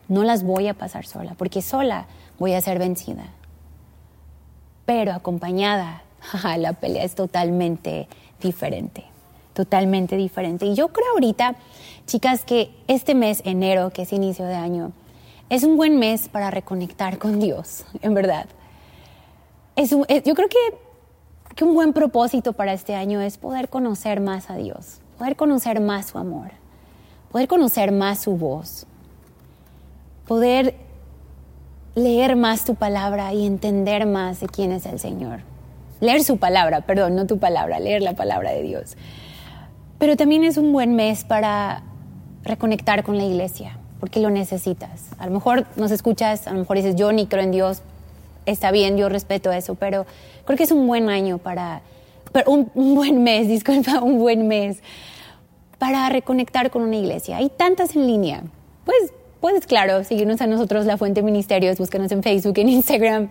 No 0.07 0.23
las 0.23 0.43
voy 0.43 0.67
a 0.67 0.73
pasar 0.73 1.05
sola, 1.05 1.33
porque 1.37 1.61
sola 1.61 2.05
voy 2.39 2.53
a 2.53 2.61
ser 2.61 2.79
vencida. 2.79 3.33
pero 4.85 5.11
acompañada, 5.11 6.03
la 6.57 6.73
pelea 6.73 7.03
es 7.03 7.15
totalmente 7.15 8.07
diferente, 8.41 9.03
totalmente 9.53 10.17
diferente. 10.17 10.65
Y 10.65 10.75
yo 10.75 10.89
creo 10.89 11.11
ahorita, 11.13 11.55
chicas, 12.05 12.45
que 12.45 12.71
este 12.87 13.15
mes, 13.15 13.41
enero, 13.45 13.89
que 13.91 14.03
es 14.03 14.13
inicio 14.13 14.45
de 14.45 14.55
año, 14.55 14.91
es 15.49 15.63
un 15.63 15.77
buen 15.77 15.97
mes 15.97 16.27
para 16.27 16.51
reconectar 16.51 17.17
con 17.17 17.39
Dios, 17.39 17.85
en 18.01 18.13
verdad. 18.13 18.47
Es 19.75 19.91
yo 19.91 20.03
creo 20.03 20.49
que, 20.49 20.57
que 21.55 21.63
un 21.63 21.73
buen 21.73 21.93
propósito 21.93 22.53
para 22.53 22.73
este 22.73 22.95
año 22.95 23.21
es 23.21 23.37
poder 23.37 23.69
conocer 23.69 24.19
más 24.19 24.49
a 24.49 24.57
Dios, 24.57 24.99
poder 25.17 25.35
conocer 25.35 25.79
más 25.79 26.07
su 26.07 26.17
amor, 26.17 26.51
poder 27.31 27.47
conocer 27.47 27.91
más 27.91 28.19
su 28.19 28.35
voz, 28.35 28.85
poder 30.27 30.75
leer 31.95 32.35
más 32.35 32.65
tu 32.65 32.75
palabra 32.75 33.33
y 33.33 33.45
entender 33.45 34.05
más 34.05 34.39
de 34.39 34.47
quién 34.47 34.71
es 34.71 34.85
el 34.85 34.99
Señor. 34.99 35.41
Leer 35.99 36.23
su 36.23 36.37
palabra, 36.37 36.81
perdón, 36.81 37.15
no 37.15 37.25
tu 37.25 37.39
palabra, 37.39 37.79
leer 37.79 38.01
la 38.01 38.13
palabra 38.13 38.51
de 38.51 38.61
Dios. 38.61 38.97
Pero 39.99 40.15
también 40.15 40.43
es 40.43 40.57
un 40.57 40.71
buen 40.73 40.95
mes 40.95 41.23
para 41.23 41.83
reconectar 42.43 43.03
con 43.03 43.17
la 43.17 43.23
iglesia, 43.23 43.77
porque 43.99 44.19
lo 44.19 44.29
necesitas. 44.29 45.07
A 45.17 45.25
lo 45.25 45.31
mejor 45.31 45.65
nos 45.75 45.91
escuchas, 45.91 46.47
a 46.47 46.53
lo 46.53 46.59
mejor 46.59 46.77
dices, 46.77 46.95
yo 46.95 47.11
ni 47.11 47.25
creo 47.25 47.43
en 47.43 47.51
Dios, 47.51 47.81
está 48.45 48.71
bien, 48.71 48.97
yo 48.97 49.09
respeto 49.09 49.51
eso, 49.51 49.75
pero 49.75 50.05
creo 50.45 50.57
que 50.57 50.63
es 50.63 50.71
un 50.71 50.85
buen 50.87 51.09
año 51.09 51.39
para, 51.39 51.81
un, 52.45 52.71
un 52.75 52.95
buen 52.95 53.23
mes, 53.23 53.47
disculpa, 53.49 54.01
un 54.01 54.19
buen 54.19 54.47
mes 54.47 54.81
para 55.79 56.09
reconectar 56.09 56.71
con 56.71 56.81
una 56.81 56.95
iglesia. 56.95 57.37
Hay 57.37 57.49
tantas 57.49 57.95
en 57.95 58.07
línea. 58.07 58.43
Pues 58.85 59.13
puedes, 59.39 59.65
claro, 59.65 60.03
seguirnos 60.03 60.41
a 60.41 60.47
nosotros, 60.47 60.85
La 60.85 60.97
Fuente 60.97 61.21
Ministerios, 61.21 61.77
búscanos 61.77 62.11
en 62.11 62.23
Facebook, 62.23 62.57
en 62.57 62.69
Instagram. 62.69 63.29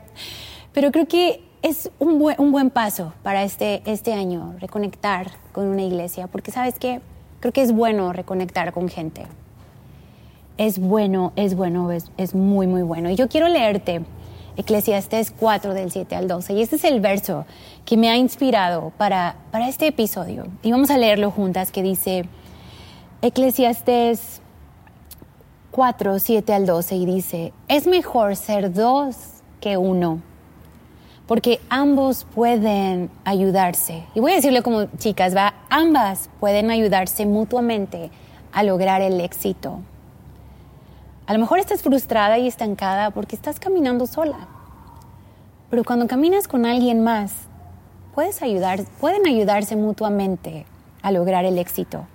Pero 0.73 0.93
creo 0.93 1.07
que 1.07 1.46
es 1.67 1.91
un 1.99 2.21
buen, 2.21 2.41
un 2.41 2.53
buen 2.53 2.71
paso 2.71 3.13
para 3.25 3.43
este, 3.43 3.83
este 3.87 4.13
año, 4.13 4.55
reconectar 4.61 5.33
con 5.51 5.67
una 5.67 5.83
iglesia, 5.83 6.29
porque 6.29 6.53
sabes 6.53 6.79
qué, 6.79 7.01
creo 7.41 7.53
que 7.53 7.61
es 7.61 7.73
bueno 7.73 8.13
reconectar 8.13 8.73
con 8.73 8.89
gente. 8.89 9.27
Es 10.59 10.79
bueno, 10.79 11.33
es 11.35 11.57
bueno, 11.57 11.91
es, 11.91 12.13
es 12.19 12.37
muy, 12.37 12.69
muy 12.69 12.83
bueno. 12.83 13.11
Y 13.11 13.17
yo 13.17 13.29
quiero 13.29 13.49
leerte 13.49 14.03
Eclesiastes 14.57 15.33
4 15.33 15.75
del 15.75 15.91
7 15.91 16.15
al 16.15 16.29
12. 16.29 16.53
Y 16.53 16.63
este 16.63 16.77
es 16.77 16.85
el 16.85 17.01
verso 17.01 17.47
que 17.85 17.97
me 17.97 18.11
ha 18.11 18.17
inspirado 18.17 18.93
para, 18.97 19.35
para 19.51 19.69
este 19.69 19.89
episodio. 19.89 20.47
Y 20.63 20.71
vamos 20.71 20.91
a 20.91 20.99
leerlo 20.99 21.33
juntas, 21.33 21.73
que 21.73 21.83
dice 21.83 22.29
Eclesiastes 23.23 24.41
4, 25.73 26.21
7 26.21 26.55
al 26.55 26.65
12 26.65 26.95
y 26.95 27.07
dice, 27.07 27.53
es 27.67 27.89
mejor 27.89 28.37
ser 28.37 28.73
dos 28.73 29.17
que 29.61 29.77
uno, 29.77 30.23
porque 31.27 31.61
ambos 31.69 32.25
pueden 32.35 33.11
ayudarse. 33.25 34.05
Y 34.15 34.21
voy 34.21 34.33
a 34.33 34.37
decirle 34.37 34.63
como 34.63 34.85
chicas, 34.99 35.37
va, 35.37 35.55
ambas 35.71 36.31
pueden 36.41 36.71
ayudarse 36.71 37.27
mutuamente 37.27 38.11
a 38.53 38.63
lograr 38.63 39.03
el 39.03 39.21
éxito. 39.21 39.81
A 41.27 41.33
lo 41.33 41.41
mejor 41.41 41.59
estás 41.59 41.83
frustrada 41.83 42.39
y 42.39 42.47
estancada 42.47 43.11
porque 43.11 43.35
estás 43.35 43.59
caminando 43.59 44.07
sola. 44.07 44.49
Pero 45.69 45.83
cuando 45.83 46.07
caminas 46.07 46.47
con 46.47 46.65
alguien 46.65 47.03
más, 47.03 47.33
puedes 48.15 48.43
ayudar, 48.43 48.85
pueden 49.01 49.27
ayudarse 49.27 49.75
mutuamente 49.75 50.65
a 51.03 51.11
lograr 51.11 51.45
el 51.45 51.59
éxito. 51.59 52.07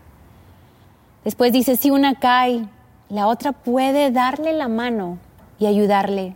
Después 1.25 1.51
dice, 1.51 1.75
si 1.75 1.91
una 1.91 2.15
cae, 2.15 2.65
la 3.09 3.27
otra 3.27 3.51
puede 3.51 4.09
darle 4.09 4.53
la 4.53 4.69
mano 4.69 5.17
y 5.59 5.65
ayudarle. 5.65 6.33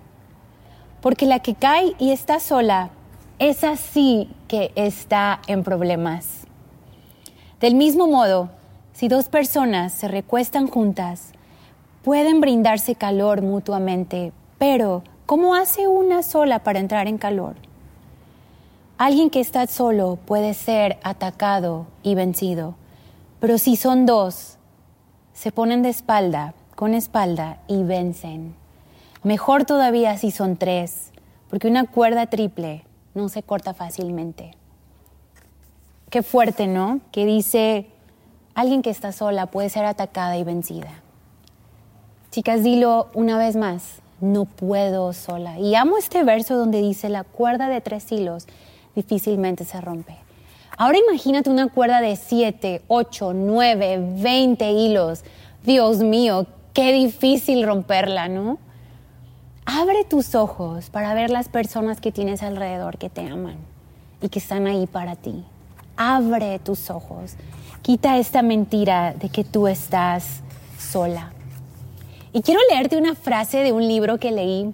Porque 1.05 1.27
la 1.27 1.37
que 1.37 1.53
cae 1.53 1.93
y 1.99 2.09
está 2.09 2.39
sola, 2.39 2.89
es 3.37 3.63
así 3.63 4.27
que 4.47 4.71
está 4.73 5.39
en 5.45 5.63
problemas. 5.63 6.47
Del 7.59 7.75
mismo 7.75 8.07
modo, 8.07 8.49
si 8.91 9.07
dos 9.07 9.29
personas 9.29 9.93
se 9.93 10.07
recuestan 10.07 10.65
juntas, 10.65 11.33
pueden 12.03 12.41
brindarse 12.41 12.95
calor 12.95 13.43
mutuamente, 13.43 14.33
pero 14.57 15.03
¿cómo 15.27 15.53
hace 15.53 15.87
una 15.87 16.23
sola 16.23 16.63
para 16.63 16.79
entrar 16.79 17.07
en 17.07 17.19
calor? 17.19 17.53
Alguien 18.97 19.29
que 19.29 19.41
está 19.41 19.67
solo 19.67 20.17
puede 20.25 20.55
ser 20.55 20.97
atacado 21.03 21.85
y 22.01 22.15
vencido, 22.15 22.73
pero 23.39 23.59
si 23.59 23.75
son 23.75 24.07
dos, 24.07 24.57
se 25.33 25.51
ponen 25.51 25.83
de 25.83 25.89
espalda 25.89 26.55
con 26.75 26.95
espalda 26.95 27.59
y 27.67 27.83
vencen. 27.83 28.64
Mejor 29.25 29.65
todavía 29.65 30.15
si 30.19 30.29
son 30.29 30.55
tres, 30.55 31.09
porque 31.49 31.67
una 31.67 31.87
cuerda 31.87 32.27
triple 32.27 32.85
no 33.15 33.27
se 33.27 33.41
corta 33.41 33.73
fácilmente. 33.73 34.51
Qué 36.11 36.21
fuerte, 36.21 36.67
¿no? 36.67 36.99
Que 37.11 37.25
dice, 37.25 37.87
alguien 38.53 38.83
que 38.83 38.91
está 38.91 39.11
sola 39.11 39.47
puede 39.47 39.69
ser 39.69 39.83
atacada 39.85 40.37
y 40.37 40.43
vencida. 40.43 41.01
Chicas, 42.29 42.61
dilo 42.63 43.09
una 43.15 43.39
vez 43.39 43.55
más, 43.55 44.03
no 44.21 44.45
puedo 44.45 45.11
sola. 45.11 45.57
Y 45.57 45.73
amo 45.73 45.97
este 45.97 46.23
verso 46.23 46.55
donde 46.55 46.83
dice, 46.83 47.09
la 47.09 47.23
cuerda 47.23 47.67
de 47.67 47.81
tres 47.81 48.11
hilos 48.11 48.45
difícilmente 48.93 49.65
se 49.65 49.81
rompe. 49.81 50.17
Ahora 50.77 50.99
imagínate 50.99 51.49
una 51.49 51.69
cuerda 51.69 51.99
de 51.99 52.15
siete, 52.15 52.83
ocho, 52.87 53.33
nueve, 53.33 53.97
veinte 53.99 54.69
hilos. 54.71 55.23
Dios 55.63 56.01
mío, 56.01 56.45
qué 56.73 56.93
difícil 56.93 57.65
romperla, 57.65 58.27
¿no? 58.27 58.59
Abre 59.65 60.03
tus 60.03 60.35
ojos 60.35 60.89
para 60.89 61.13
ver 61.13 61.29
las 61.29 61.49
personas 61.49 61.99
que 61.99 62.11
tienes 62.11 62.43
alrededor 62.43 62.97
que 62.97 63.09
te 63.09 63.21
aman 63.27 63.57
y 64.21 64.29
que 64.29 64.39
están 64.39 64.67
ahí 64.67 64.87
para 64.87 65.15
ti. 65.15 65.43
Abre 65.97 66.59
tus 66.59 66.89
ojos. 66.89 67.33
Quita 67.81 68.17
esta 68.17 68.41
mentira 68.41 69.13
de 69.13 69.29
que 69.29 69.43
tú 69.43 69.67
estás 69.67 70.41
sola. 70.77 71.31
Y 72.31 72.41
quiero 72.41 72.59
leerte 72.69 72.97
una 72.97 73.15
frase 73.15 73.59
de 73.59 73.71
un 73.71 73.87
libro 73.87 74.19
que 74.19 74.31
leí. 74.31 74.73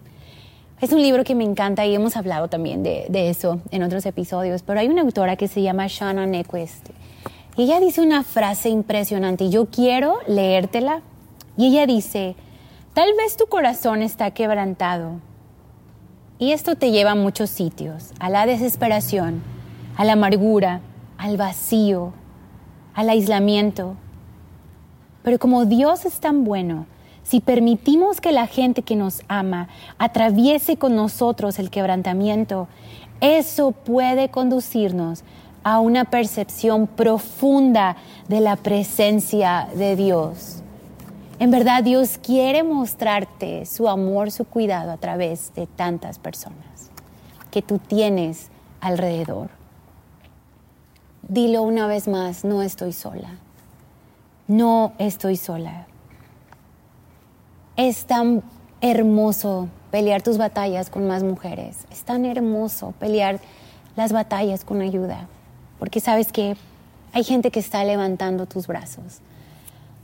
Es 0.82 0.92
un 0.92 1.02
libro 1.02 1.24
que 1.24 1.36
me 1.36 1.44
encanta 1.44 1.86
y 1.86 1.94
hemos 1.94 2.18
hablado 2.18 2.48
también 2.48 2.82
de, 2.82 3.30
eso 3.30 3.62
en 3.70 3.84
otros 3.84 4.06
episodios, 4.06 4.64
pero 4.64 4.80
hay 4.80 4.88
una 4.88 5.04
autora 5.04 5.36
que 5.36 5.48
se 5.48 5.62
llama 5.62 5.86
Shannon 5.88 6.32
Nequist 6.32 6.90
y 7.56 7.64
ella 7.64 7.80
dice 7.80 8.02
una 8.02 8.24
frase 8.24 8.70
impresionante 8.70 9.44
y 9.44 9.50
yo 9.52 9.68
quiero 9.68 10.18
leértela 10.28 11.02
y 11.58 11.68
ella 11.68 11.86
dice, 11.86 12.36
tal 12.94 13.14
vez 13.18 13.38
tu 13.38 13.46
corazón 13.48 14.02
está 14.02 14.32
quebrantado 14.32 15.20
y 16.38 16.52
esto 16.52 16.76
te 16.76 16.92
lleva 16.92 17.12
a 17.12 17.16
muchos 17.16 17.50
sitios, 17.50 18.12
a 18.20 18.30
la 18.30 18.46
desesperación, 18.46 19.42
a 19.96 20.04
la 20.06 20.14
amargura, 20.14 20.82
al 21.18 21.38
vacío, 21.38 22.14
al 22.94 23.10
aislamiento. 23.10 23.96
Pero 25.24 25.38
como 25.38 25.66
Dios 25.66 26.06
es 26.06 26.20
tan 26.20 26.44
bueno, 26.44 26.88
si 27.24 27.40
permitimos 27.40 28.20
que 28.20 28.32
la 28.32 28.48
gente 28.48 28.82
que 28.82 28.96
nos 28.96 29.22
ama 29.28 29.70
atraviese 30.00 30.78
con 30.78 30.96
nosotros 30.96 31.60
el 31.60 31.70
quebrantamiento, 31.70 32.68
eso 33.22 33.72
puede 33.72 34.30
conducirnos 34.30 35.24
a 35.64 35.80
una 35.80 36.06
percepción 36.06 36.88
profunda 36.88 37.96
de 38.28 38.42
la 38.42 38.56
presencia 38.56 39.68
de 39.76 39.96
Dios. 39.96 40.61
En 41.42 41.50
verdad 41.50 41.84
Dios 41.84 42.20
quiere 42.22 42.62
mostrarte 42.62 43.66
su 43.66 43.90
amor, 43.90 44.30
su 44.30 44.46
cuidado 44.46 44.92
a 44.92 44.98
través 44.98 45.52
de 45.56 45.66
tantas 45.66 46.20
personas 46.20 46.92
que 47.50 47.64
tú 47.64 47.80
tienes 47.80 48.50
alrededor. 48.80 49.50
Dilo 51.24 51.64
una 51.64 51.88
vez 51.88 52.08
más, 52.08 52.46
no 52.46 52.62
estoy 52.62 52.94
sola. 52.94 53.40
No 54.48 54.94
estoy 55.00 55.36
sola. 55.36 55.88
Es 57.76 58.06
tan 58.06 58.44
hermoso 58.80 59.68
pelear 59.90 60.22
tus 60.22 60.38
batallas 60.38 60.92
con 60.92 61.08
más 61.08 61.24
mujeres. 61.24 61.88
Es 61.92 62.04
tan 62.04 62.26
hermoso 62.26 62.94
pelear 63.00 63.40
las 63.96 64.14
batallas 64.14 64.64
con 64.64 64.82
ayuda. 64.82 65.28
Porque 65.80 66.02
sabes 66.02 66.32
que 66.32 66.56
hay 67.14 67.24
gente 67.24 67.50
que 67.50 67.62
está 67.62 67.84
levantando 67.84 68.46
tus 68.46 68.68
brazos. 68.68 69.22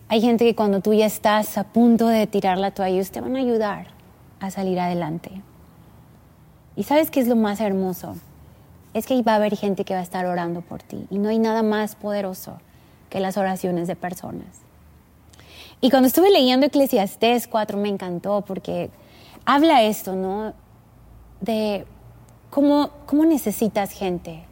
Hay 0.09 0.21
gente 0.21 0.45
que 0.45 0.55
cuando 0.55 0.79
tú 0.79 0.93
ya 0.93 1.05
estás 1.05 1.57
a 1.57 1.65
punto 1.65 2.07
de 2.07 2.27
tirar 2.27 2.57
la 2.57 2.71
toalla, 2.71 2.95
ellos 2.95 3.11
te 3.11 3.19
van 3.19 3.35
a 3.35 3.39
ayudar 3.39 3.87
a 4.39 4.51
salir 4.51 4.79
adelante. 4.79 5.41
Y 6.77 6.83
sabes 6.83 7.11
qué 7.11 7.19
es 7.19 7.27
lo 7.27 7.35
más 7.35 7.59
hermoso? 7.59 8.15
Es 8.93 9.05
que 9.05 9.21
va 9.21 9.33
a 9.33 9.35
haber 9.35 9.57
gente 9.57 9.83
que 9.83 9.93
va 9.93 9.99
a 9.99 10.03
estar 10.03 10.25
orando 10.25 10.61
por 10.61 10.81
ti. 10.81 11.07
Y 11.09 11.19
no 11.19 11.27
hay 11.27 11.39
nada 11.39 11.61
más 11.61 11.95
poderoso 11.95 12.59
que 13.09 13.19
las 13.19 13.35
oraciones 13.35 13.87
de 13.87 13.95
personas. 13.95 14.61
Y 15.81 15.89
cuando 15.89 16.07
estuve 16.07 16.31
leyendo 16.31 16.65
Eclesiastés 16.67 17.47
4 17.47 17.77
me 17.77 17.89
encantó 17.89 18.41
porque 18.41 18.89
habla 19.45 19.83
esto, 19.83 20.15
¿no? 20.15 20.53
De 21.41 21.85
cómo, 22.49 22.91
cómo 23.05 23.25
necesitas 23.25 23.91
gente 23.91 24.43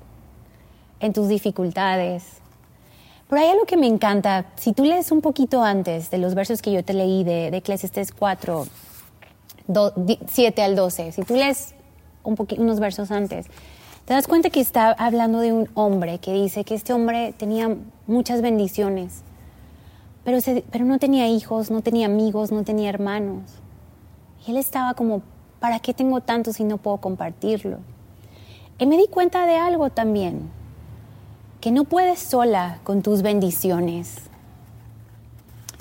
en 1.00 1.14
tus 1.14 1.28
dificultades, 1.28 2.42
pero 3.30 3.42
hay 3.42 3.50
algo 3.50 3.66
que 3.66 3.78
me 3.78 3.88
encanta. 3.88 4.46
Si 4.56 4.74
tú 4.74 4.86
lees 4.86 5.12
un 5.12 5.22
poquito 5.22 5.64
antes 5.64 6.10
de 6.12 6.18
los 6.18 6.36
versos 6.36 6.62
que 6.62 6.72
yo 6.72 6.84
te 6.84 6.94
leí 6.94 7.24
de, 7.24 7.52
de 7.52 7.58
Eclesiastes 7.58 8.12
4, 8.12 8.68
7 10.28 10.62
al 10.62 10.76
12, 10.76 11.12
si 11.12 11.22
tú 11.24 11.36
lees 11.36 11.74
un 12.24 12.36
unos 12.58 12.80
versos 12.80 13.12
antes, 13.12 13.48
te 14.06 14.14
das 14.14 14.28
cuenta 14.28 14.50
que 14.50 14.60
está 14.60 14.92
hablando 14.92 15.40
de 15.40 15.52
un 15.52 15.70
hombre 15.74 16.20
que 16.20 16.34
dice 16.34 16.64
que 16.64 16.76
este 16.76 16.94
hombre 16.94 17.34
tenía 17.34 17.76
muchas 18.06 18.42
bendiciones, 18.42 19.24
pero, 20.24 20.38
pero 20.72 20.86
no 20.86 21.00
tenía 21.00 21.28
hijos, 21.28 21.72
no 21.72 21.82
tenía 21.82 22.06
amigos, 22.06 22.52
no 22.52 22.64
tenía 22.64 22.90
hermanos. 22.90 23.42
Y 24.46 24.52
él 24.52 24.58
estaba 24.58 24.94
como, 24.94 25.24
¿para 25.60 25.80
qué 25.80 25.94
tengo 25.94 26.22
tanto 26.22 26.54
si 26.54 26.64
no 26.64 26.78
puedo 26.78 26.98
compartirlo? 26.98 27.80
Y 28.78 28.86
me 28.86 28.98
di 28.98 29.08
cuenta 29.08 29.48
de 29.48 29.56
algo 29.56 29.90
también, 29.90 30.50
que 31.66 31.72
no 31.72 31.84
puedes 31.84 32.20
sola 32.20 32.78
con 32.84 33.02
tus 33.02 33.24
bendiciones. 33.24 34.18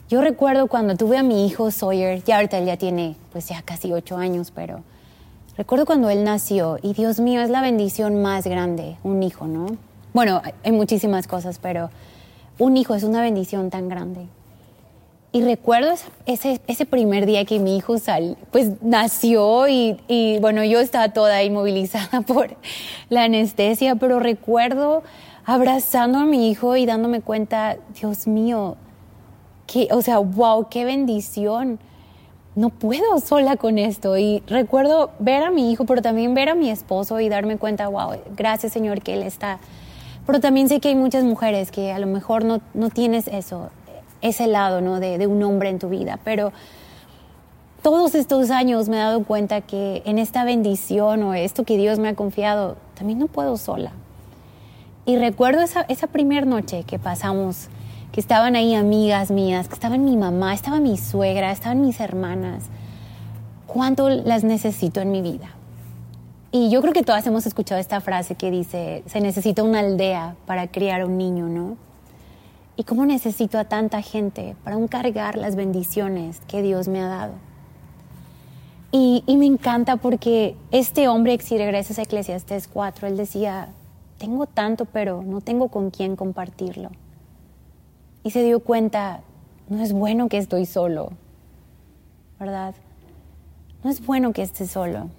Yo 0.09 0.23
recuerdo 0.23 0.67
cuando 0.67 0.97
tuve 0.97 1.19
a 1.19 1.23
mi 1.23 1.47
hijo 1.47 1.71
Sawyer, 1.71 2.25
ya 2.25 2.37
ahorita 2.37 2.57
él 2.57 2.65
ya 2.65 2.79
tiene 2.79 3.17
pues 3.33 3.51
ya 3.51 3.61
casi 3.61 3.93
ocho 3.93 4.17
años, 4.17 4.51
pero 4.51 4.83
recuerdo 5.59 5.85
cuando 5.85 6.09
él 6.09 6.25
nació 6.25 6.79
y 6.81 6.95
Dios 6.95 7.21
mío, 7.21 7.43
es 7.43 7.51
la 7.51 7.61
bendición 7.61 8.23
más 8.23 8.47
grande, 8.47 8.97
un 9.03 9.23
hijo, 9.23 9.47
¿no? 9.47 9.67
Bueno, 10.15 10.41
hay 10.65 10.73
muchísimas 10.73 11.27
cosas, 11.27 11.59
pero 11.59 11.91
un 12.59 12.79
hijo 12.79 12.95
es 12.95 13.03
una 13.03 13.21
bendición 13.21 13.69
tan 13.69 13.91
grande. 13.91 14.27
Y 15.33 15.43
recuerdo 15.43 15.93
ese, 16.25 16.61
ese 16.67 16.87
primer 16.87 17.27
día 17.27 17.45
que 17.45 17.59
mi 17.59 17.77
hijo 17.77 17.97
pues 18.53 18.71
nació 18.81 19.69
y, 19.69 20.39
bueno, 20.41 20.65
yo 20.65 20.81
estaba 20.81 21.09
toda 21.09 21.43
inmovilizada 21.43 22.21
por 22.27 22.57
la 23.11 23.25
anestesia, 23.25 23.97
pero 23.97 24.19
recuerdo 24.19 25.03
abrazando 25.47 26.19
a 26.19 26.25
mi 26.25 26.51
hijo 26.51 26.77
y 26.77 26.87
dándome 26.87 27.21
cuenta, 27.21 27.77
Dios 28.01 28.27
mío, 28.27 28.77
que, 29.67 29.89
o 29.91 30.03
sea, 30.03 30.19
wow, 30.19 30.69
qué 30.69 30.85
bendición. 30.85 31.79
No 32.55 32.71
puedo 32.71 33.19
sola 33.21 33.57
con 33.57 33.79
esto. 33.79 34.17
Y 34.17 34.43
recuerdo 34.47 35.11
ver 35.19 35.43
a 35.43 35.51
mi 35.51 35.73
hijo, 35.73 35.85
pero 35.87 36.03
también 36.03 36.35
ver 36.35 36.49
a 36.49 36.55
mi 36.55 36.71
esposo 36.71 37.21
y 37.21 37.29
darme 37.29 37.59
cuenta, 37.59 37.89
wow, 37.89 38.13
gracias 38.37 38.73
Señor 38.73 39.03
que 39.03 39.15
Él 39.15 39.23
está. 39.23 39.59
Pero 40.27 40.41
también 40.41 40.69
sé 40.69 40.81
que 40.81 40.89
hay 40.89 40.95
muchas 40.95 41.25
mujeres 41.25 41.71
que 41.71 41.93
a 41.93 41.99
lo 41.99 42.07
mejor 42.07 42.45
no, 42.45 42.61
no 42.73 42.89
tienes 42.89 43.29
eso, 43.29 43.71
ese 44.23 44.47
lado 44.47 44.81
¿no? 44.81 45.01
de, 45.01 45.19
de 45.19 45.27
un 45.27 45.43
hombre 45.43 45.69
en 45.69 45.79
tu 45.79 45.89
vida. 45.89 46.19
Pero 46.25 46.53
todos 47.83 48.15
estos 48.15 48.51
años 48.51 48.89
me 48.89 48.97
he 48.97 49.01
dado 49.01 49.25
cuenta 49.25 49.61
que 49.61 50.03
en 50.07 50.19
esta 50.19 50.45
bendición 50.45 51.23
o 51.25 51.35
esto 51.35 51.65
que 51.65 51.77
Dios 51.77 51.99
me 51.99 52.09
ha 52.09 52.15
confiado, 52.15 52.77
también 52.95 53.19
no 53.19 53.27
puedo 53.27 53.59
sola. 53.59 53.93
Y 55.07 55.17
recuerdo 55.17 55.63
esa, 55.63 55.83
esa 55.83 56.07
primera 56.07 56.47
noche 56.47 56.85
que 56.85 56.99
pasamos 56.99 57.69
que 58.15 58.21
estaban 58.21 58.55
ahí 58.55 58.77
amigas 58.77 59.33
mías, 59.33 59.67
que 59.67 59.75
estaban 59.75 60.05
mi 60.05 60.17
mamá, 60.17 60.55
estaba 60.55 60.79
mi 60.79 60.97
suegra, 60.97 61.51
estaban 61.51 61.81
mis 61.81 61.99
hermanas. 61.99 62.63
¿Cuánto 63.67 64.09
las 64.09 64.45
necesito 64.45 65.01
en 65.01 65.11
mi 65.11 65.21
vida? 65.21 65.51
Y 66.53 66.71
yo 66.71 66.81
creo 66.81 66.93
que 66.93 67.03
todas 67.03 67.27
hemos 67.27 67.45
escuchado 67.45 67.81
esta 67.81 68.01
frase 68.01 68.37
que 68.37 68.53
dice, 68.53 69.03
se 69.07 69.21
necesita 69.21 69.65
una 69.65 69.81
aldea 69.81 70.37
para 70.47 70.69
criar 70.69 71.05
un 71.05 71.19
niño, 71.19 71.49
¿no? 71.49 71.77
¿Y 72.77 72.85
cómo 72.85 73.05
necesito 73.05 73.59
a 73.59 73.65
tanta 73.65 74.01
gente 74.01 74.55
para 74.63 74.79
cargar 74.87 75.37
las 75.37 75.57
bendiciones 75.57 76.41
que 76.47 76.63
Dios 76.63 76.87
me 76.87 77.01
ha 77.01 77.09
dado? 77.09 77.33
Y, 78.93 79.25
y 79.27 79.37
me 79.37 79.47
encanta 79.47 79.97
porque 79.97 80.55
este 80.71 81.09
hombre, 81.09 81.37
si 81.41 81.59
regresas 81.59 81.99
a 81.99 82.03
Eclesiastes 82.03 82.69
4, 82.69 83.09
él 83.09 83.17
decía, 83.17 83.71
tengo 84.19 84.47
tanto, 84.47 84.85
pero 84.85 85.23
no 85.23 85.41
tengo 85.41 85.69
con 85.69 85.91
quién 85.91 86.17
compartirlo 86.17 86.91
y 88.25 88.31
se 88.31 88.43
dio 88.43 88.59
cuenta, 88.61 89.21
no 89.69 89.83
es 89.83 89.93
bueno 89.93 90.29
que 90.29 90.39
estoy 90.39 90.65
solo, 90.65 91.13
¿verdad? 92.41 92.75
No 93.85 93.91
es 93.91 94.05
bueno 94.05 94.33
que 94.33 94.43
esté 94.43 94.67
solo. 94.67 95.11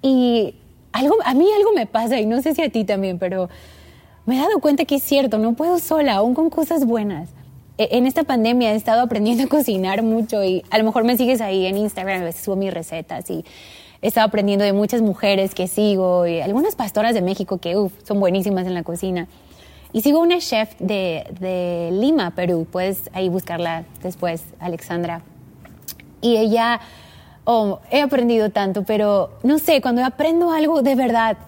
Y 0.00 0.54
algo, 0.92 1.16
a 1.24 1.34
mí 1.34 1.46
algo 1.54 1.72
me 1.72 1.86
pasa, 1.86 2.20
y 2.20 2.26
no 2.26 2.40
sé 2.40 2.54
si 2.54 2.62
a 2.62 2.70
ti 2.70 2.84
también, 2.84 3.18
pero 3.18 3.50
me 4.26 4.36
he 4.36 4.38
dado 4.40 4.60
cuenta 4.60 4.84
que 4.84 4.94
es 4.94 5.02
cierto, 5.02 5.38
no 5.38 5.54
puedo 5.54 5.80
sola, 5.80 6.14
aún 6.14 6.34
con 6.34 6.50
cosas 6.50 6.86
buenas. 6.86 7.30
E, 7.78 7.88
en 7.90 8.06
esta 8.06 8.22
pandemia 8.22 8.72
he 8.72 8.76
estado 8.76 9.02
aprendiendo 9.02 9.42
a 9.44 9.48
cocinar 9.48 10.04
mucho 10.04 10.44
y 10.44 10.62
a 10.70 10.78
lo 10.78 10.84
mejor 10.84 11.02
me 11.02 11.16
sigues 11.16 11.40
ahí 11.40 11.66
en 11.66 11.76
Instagram, 11.76 12.22
a 12.22 12.24
veces 12.26 12.44
subo 12.44 12.54
mis 12.54 12.72
recetas 12.72 13.28
y 13.28 13.44
he 14.02 14.08
estado 14.08 14.26
aprendiendo 14.26 14.64
de 14.64 14.72
muchas 14.72 15.02
mujeres 15.02 15.54
que 15.54 15.66
sigo 15.66 16.26
y 16.26 16.40
algunas 16.40 16.74
pastoras 16.74 17.14
de 17.14 17.22
México 17.22 17.58
que 17.58 17.74
son 18.02 18.20
buenísimas 18.20 18.66
en 18.66 18.74
la 18.74 18.82
cocina. 18.82 19.28
Y 19.92 20.02
sigo 20.02 20.20
una 20.20 20.38
chef 20.38 20.74
de, 20.78 21.90
Lima, 21.92 22.30
Perú. 22.30 22.66
Puedes 22.70 23.10
ahí 23.12 23.28
buscarla 23.28 23.84
después, 24.02 24.44
Alexandra. 24.60 25.22
Y 26.20 26.36
ella, 26.36 26.80
oh, 27.44 27.80
he 27.90 28.00
aprendido 28.00 28.50
tanto, 28.50 28.84
pero 28.84 29.30
no 29.42 29.58
sé, 29.58 29.80
cuando 29.80 30.04
aprendo 30.04 30.52
algo 30.52 30.82
de 30.82 30.94
verdad, 30.94 31.38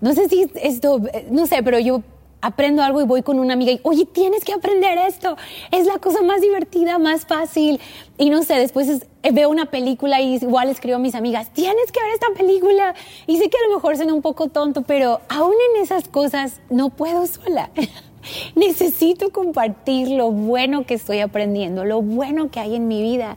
no 0.00 0.12
sé 0.12 0.28
si 0.28 0.50
esto, 0.62 1.00
no 1.30 1.46
sé, 1.46 1.62
pero 1.62 1.78
yo 1.78 2.02
aprendo 2.40 2.82
algo 2.82 3.00
y 3.00 3.04
voy 3.04 3.22
con 3.22 3.38
una 3.38 3.54
amiga 3.54 3.72
y, 3.72 3.80
oye, 3.82 4.04
tienes 4.06 4.44
que 4.44 4.52
aprender 4.52 4.98
esto, 4.98 5.36
es 5.70 5.86
la 5.86 5.98
cosa 5.98 6.22
más 6.22 6.40
divertida, 6.40 6.98
más 6.98 7.26
fácil. 7.26 7.80
Y 8.16 8.30
no 8.30 8.42
sé, 8.42 8.54
después 8.54 8.88
eh, 8.88 9.32
veo 9.32 9.48
una 9.48 9.66
película 9.66 10.20
y 10.20 10.36
igual 10.36 10.68
escribo 10.68 10.96
a 10.96 11.00
mis 11.00 11.14
amigas, 11.14 11.52
tienes 11.52 11.90
que 11.92 12.02
ver 12.02 12.12
esta 12.12 12.28
película. 12.36 12.94
Y 13.26 13.38
sé 13.38 13.48
que 13.48 13.56
a 13.56 13.68
lo 13.68 13.74
mejor 13.74 13.96
suena 13.96 14.14
un 14.14 14.22
poco 14.22 14.48
tonto, 14.48 14.82
pero 14.82 15.20
aún 15.28 15.54
en 15.74 15.82
esas 15.82 16.08
cosas 16.08 16.60
no 16.70 16.90
puedo 16.90 17.26
sola. 17.26 17.70
Necesito 18.54 19.30
compartir 19.30 20.08
lo 20.08 20.30
bueno 20.30 20.84
que 20.84 20.94
estoy 20.94 21.20
aprendiendo, 21.20 21.84
lo 21.84 22.02
bueno 22.02 22.50
que 22.50 22.60
hay 22.60 22.74
en 22.74 22.88
mi 22.88 23.02
vida 23.02 23.36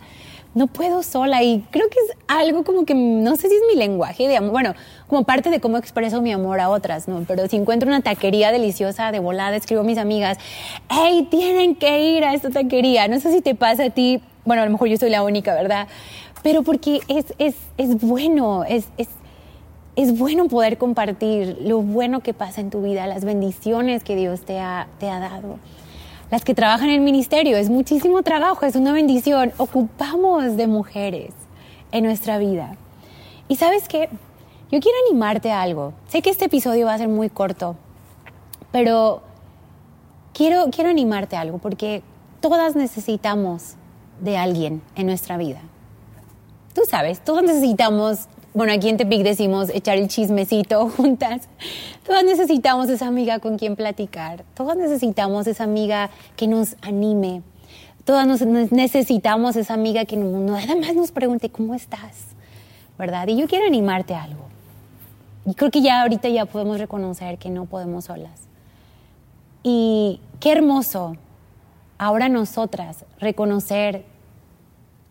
no 0.53 0.67
puedo 0.67 1.01
sola 1.01 1.43
y 1.43 1.63
creo 1.71 1.87
que 1.89 1.97
es 1.99 2.17
algo 2.27 2.63
como 2.63 2.85
que 2.85 2.93
no 2.93 3.35
sé 3.35 3.47
si 3.47 3.55
es 3.55 3.61
mi 3.71 3.75
lenguaje 3.77 4.27
de 4.27 4.37
amor, 4.37 4.51
bueno, 4.51 4.73
como 5.07 5.23
parte 5.23 5.49
de 5.49 5.59
cómo 5.59 5.77
expreso 5.77 6.21
mi 6.21 6.31
amor 6.31 6.59
a 6.59 6.69
otras, 6.69 7.07
¿no? 7.07 7.23
Pero 7.27 7.47
si 7.47 7.55
encuentro 7.55 7.87
una 7.87 8.01
taquería 8.01 8.51
deliciosa 8.51 9.11
de 9.11 9.19
volada, 9.19 9.55
escribo 9.55 9.81
a 9.81 9.85
mis 9.85 9.97
amigas, 9.97 10.37
hey, 10.89 11.27
tienen 11.29 11.75
que 11.75 12.15
ir 12.15 12.25
a 12.25 12.33
esta 12.33 12.49
taquería. 12.49 13.07
No 13.07 13.19
sé 13.19 13.31
si 13.31 13.41
te 13.41 13.55
pasa 13.55 13.85
a 13.85 13.89
ti, 13.89 14.21
bueno, 14.43 14.61
a 14.61 14.65
lo 14.65 14.71
mejor 14.71 14.89
yo 14.89 14.97
soy 14.97 15.09
la 15.09 15.23
única, 15.23 15.53
¿verdad? 15.53 15.87
Pero 16.43 16.63
porque 16.63 16.99
es, 17.07 17.33
es, 17.37 17.55
es 17.77 18.01
bueno, 18.01 18.65
es, 18.65 18.87
es, 18.97 19.07
es 19.95 20.17
bueno 20.17 20.47
poder 20.47 20.77
compartir 20.77 21.59
lo 21.61 21.81
bueno 21.81 22.21
que 22.21 22.33
pasa 22.33 22.59
en 22.59 22.71
tu 22.71 22.81
vida, 22.81 23.07
las 23.07 23.23
bendiciones 23.23 24.03
que 24.03 24.15
Dios 24.15 24.41
te 24.41 24.59
ha, 24.59 24.87
te 24.99 25.09
ha 25.09 25.19
dado 25.19 25.59
las 26.32 26.46
que 26.46 26.56
trabajan 26.56 26.89
en 26.89 26.96
el 26.96 27.02
ministerio, 27.02 27.58
es 27.58 27.70
muchísimo 27.70 28.24
trabajo, 28.24 28.65
es 28.65 28.78
una 28.78 28.94
bendición. 28.94 29.52
Ocupamos 29.58 30.56
de 30.56 30.65
mujeres 30.65 31.34
en 31.91 32.06
nuestra 32.06 32.38
vida. 32.38 32.78
Y 33.50 33.58
sabes 33.58 33.89
qué, 33.89 34.08
yo 34.72 34.80
quiero 34.80 34.98
animarte 35.10 35.52
a 35.52 35.62
algo. 35.62 35.94
Sé 36.08 36.22
que 36.22 36.30
este 36.30 36.46
episodio 36.46 36.86
va 36.86 36.94
a 36.94 36.98
ser 36.98 37.10
muy 37.10 37.30
corto, 37.30 37.76
pero 38.72 39.22
quiero, 40.34 40.70
quiero 40.72 40.89
animarte 40.89 41.36
a 41.36 41.41
algo 41.41 41.58
porque 41.58 42.02
todas 42.39 42.78
necesitamos 42.78 43.76
de 44.22 44.38
alguien 44.38 44.82
en 44.96 45.08
nuestra 45.08 45.36
vida. 45.36 45.60
Tú 46.74 46.84
sabes, 46.89 47.20
todos 47.20 47.44
necesitamos 47.44 48.30
bueno, 48.53 48.73
aquí 48.73 48.89
en 48.89 48.97
Tepic 48.97 49.23
decimos 49.23 49.69
echar 49.69 49.97
el 49.97 50.07
chismecito 50.07 50.89
juntas. 50.97 51.47
Todas 52.05 52.23
necesitamos 52.23 52.89
esa 52.89 53.07
amiga 53.07 53.39
con 53.39 53.57
quien 53.57 53.75
platicar. 53.75 54.43
Todas 54.55 54.77
necesitamos 54.77 55.47
esa 55.47 55.63
amiga 55.63 56.09
que 56.35 56.47
nos 56.47 56.75
anime. 56.81 57.41
Todas 58.03 58.41
necesitamos 58.71 59.55
esa 59.55 59.73
amiga 59.73 60.05
que 60.05 60.17
nada 60.17 60.75
más 60.75 60.95
nos 60.95 61.11
pregunte 61.11 61.49
cómo 61.49 61.75
estás, 61.75 62.29
¿verdad? 62.97 63.27
Y 63.27 63.37
yo 63.37 63.47
quiero 63.47 63.67
animarte 63.67 64.15
a 64.15 64.23
algo. 64.23 64.45
Y 65.45 65.53
creo 65.53 65.71
que 65.71 65.81
ya 65.81 66.01
ahorita 66.01 66.27
ya 66.27 66.45
podemos 66.45 66.79
reconocer 66.79 67.37
que 67.37 67.49
no 67.49 67.65
podemos 67.65 68.05
solas. 68.05 68.41
Y 69.63 70.19
qué 70.39 70.51
hermoso 70.51 71.15
ahora 71.97 72.29
nosotras 72.29 73.05
reconocer 73.19 74.03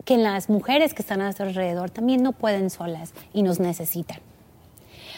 que 0.05 0.17
las 0.17 0.49
mujeres 0.49 0.93
que 0.93 1.01
están 1.01 1.21
a 1.21 1.25
nuestro 1.25 1.45
alrededor 1.47 1.89
también 1.89 2.23
no 2.23 2.31
pueden 2.31 2.69
solas 2.69 3.13
y 3.33 3.43
nos 3.43 3.59
necesitan. 3.59 4.19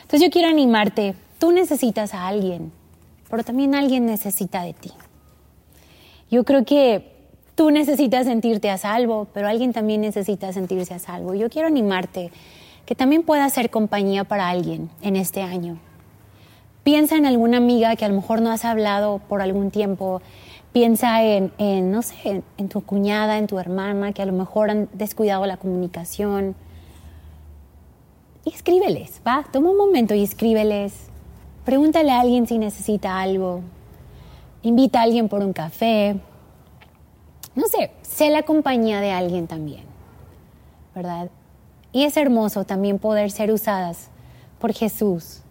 Entonces 0.01 0.21
yo 0.21 0.31
quiero 0.31 0.49
animarte, 0.49 1.15
tú 1.39 1.51
necesitas 1.51 2.13
a 2.13 2.27
alguien, 2.27 2.71
pero 3.29 3.43
también 3.43 3.75
alguien 3.75 4.05
necesita 4.05 4.63
de 4.63 4.73
ti. 4.73 4.91
Yo 6.29 6.43
creo 6.43 6.65
que 6.65 7.13
tú 7.55 7.71
necesitas 7.71 8.25
sentirte 8.25 8.69
a 8.69 8.77
salvo, 8.77 9.27
pero 9.33 9.47
alguien 9.47 9.73
también 9.73 10.01
necesita 10.01 10.51
sentirse 10.51 10.93
a 10.93 10.99
salvo. 10.99 11.33
Yo 11.33 11.49
quiero 11.49 11.67
animarte 11.67 12.31
que 12.85 12.95
también 12.95 13.23
puedas 13.23 13.53
ser 13.53 13.69
compañía 13.69 14.23
para 14.23 14.49
alguien 14.49 14.89
en 15.01 15.15
este 15.15 15.41
año. 15.41 15.77
Piensa 16.83 17.15
en 17.15 17.25
alguna 17.25 17.57
amiga 17.57 17.95
que 17.95 18.03
a 18.03 18.09
lo 18.09 18.15
mejor 18.15 18.41
no 18.41 18.51
has 18.51 18.65
hablado 18.65 19.19
por 19.29 19.41
algún 19.41 19.71
tiempo 19.71 20.21
Piensa 20.73 21.23
en, 21.23 21.91
no 21.91 22.01
sé, 22.01 22.43
en, 22.57 22.69
tu 22.69 22.81
cuñada, 22.81 23.37
en 23.37 23.45
tu 23.45 23.59
hermana, 23.59 24.11
que 24.11 24.23
a 24.23 24.25
lo 24.25 24.33
mejor 24.33 24.71
han 24.71 24.89
descuidado 24.93 25.45
la 25.45 25.57
comunicación. 25.57 26.55
Y 28.43 28.49
escríbeles, 28.49 29.21
va, 29.25 29.45
toma 29.51 29.69
un 29.69 29.77
momento 29.77 30.15
y 30.15 30.23
escríbeles. 30.23 30.93
Pregúntale 31.63 32.11
a 32.11 32.19
alguien 32.19 32.47
si 32.47 32.57
necesita 32.57 33.21
algo. 33.21 33.61
Invita 34.63 34.99
a 34.99 35.03
alguien 35.03 35.29
por 35.29 35.41
un 35.41 35.53
café. 35.53 36.19
No 37.55 37.67
sé, 37.67 37.91
sé 38.01 38.31
la 38.31 38.41
compañía 38.41 38.99
de 38.99 39.11
alguien 39.11 39.45
también, 39.45 39.83
¿verdad? 40.95 41.29
Y 41.91 42.03
es 42.05 42.17
hermoso 42.17 42.63
también 42.63 42.97
poder 42.97 43.29
ser 43.29 43.51
usadas 43.51 44.09
por 44.57 44.73
Jesús, 44.73 45.41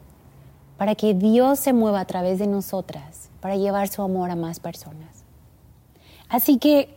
para 0.76 0.96
que 0.96 1.14
Dios 1.14 1.61
se 1.61 1.72
mueva 1.72 2.00
a 2.00 2.04
través 2.06 2.40
de 2.40 2.48
nosotras, 2.48 3.30
para 3.40 3.54
llevar 3.56 3.87
su 3.87 4.02
amor 4.02 4.32
a 4.32 4.37
más 4.37 4.58
personas. 4.58 5.12
Así 6.33 6.57
que, 6.57 6.88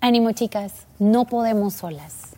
ánimo 0.00 0.30
chicas, 0.30 0.86
no 1.00 1.24
podemos 1.24 1.74
solas. 1.74 2.36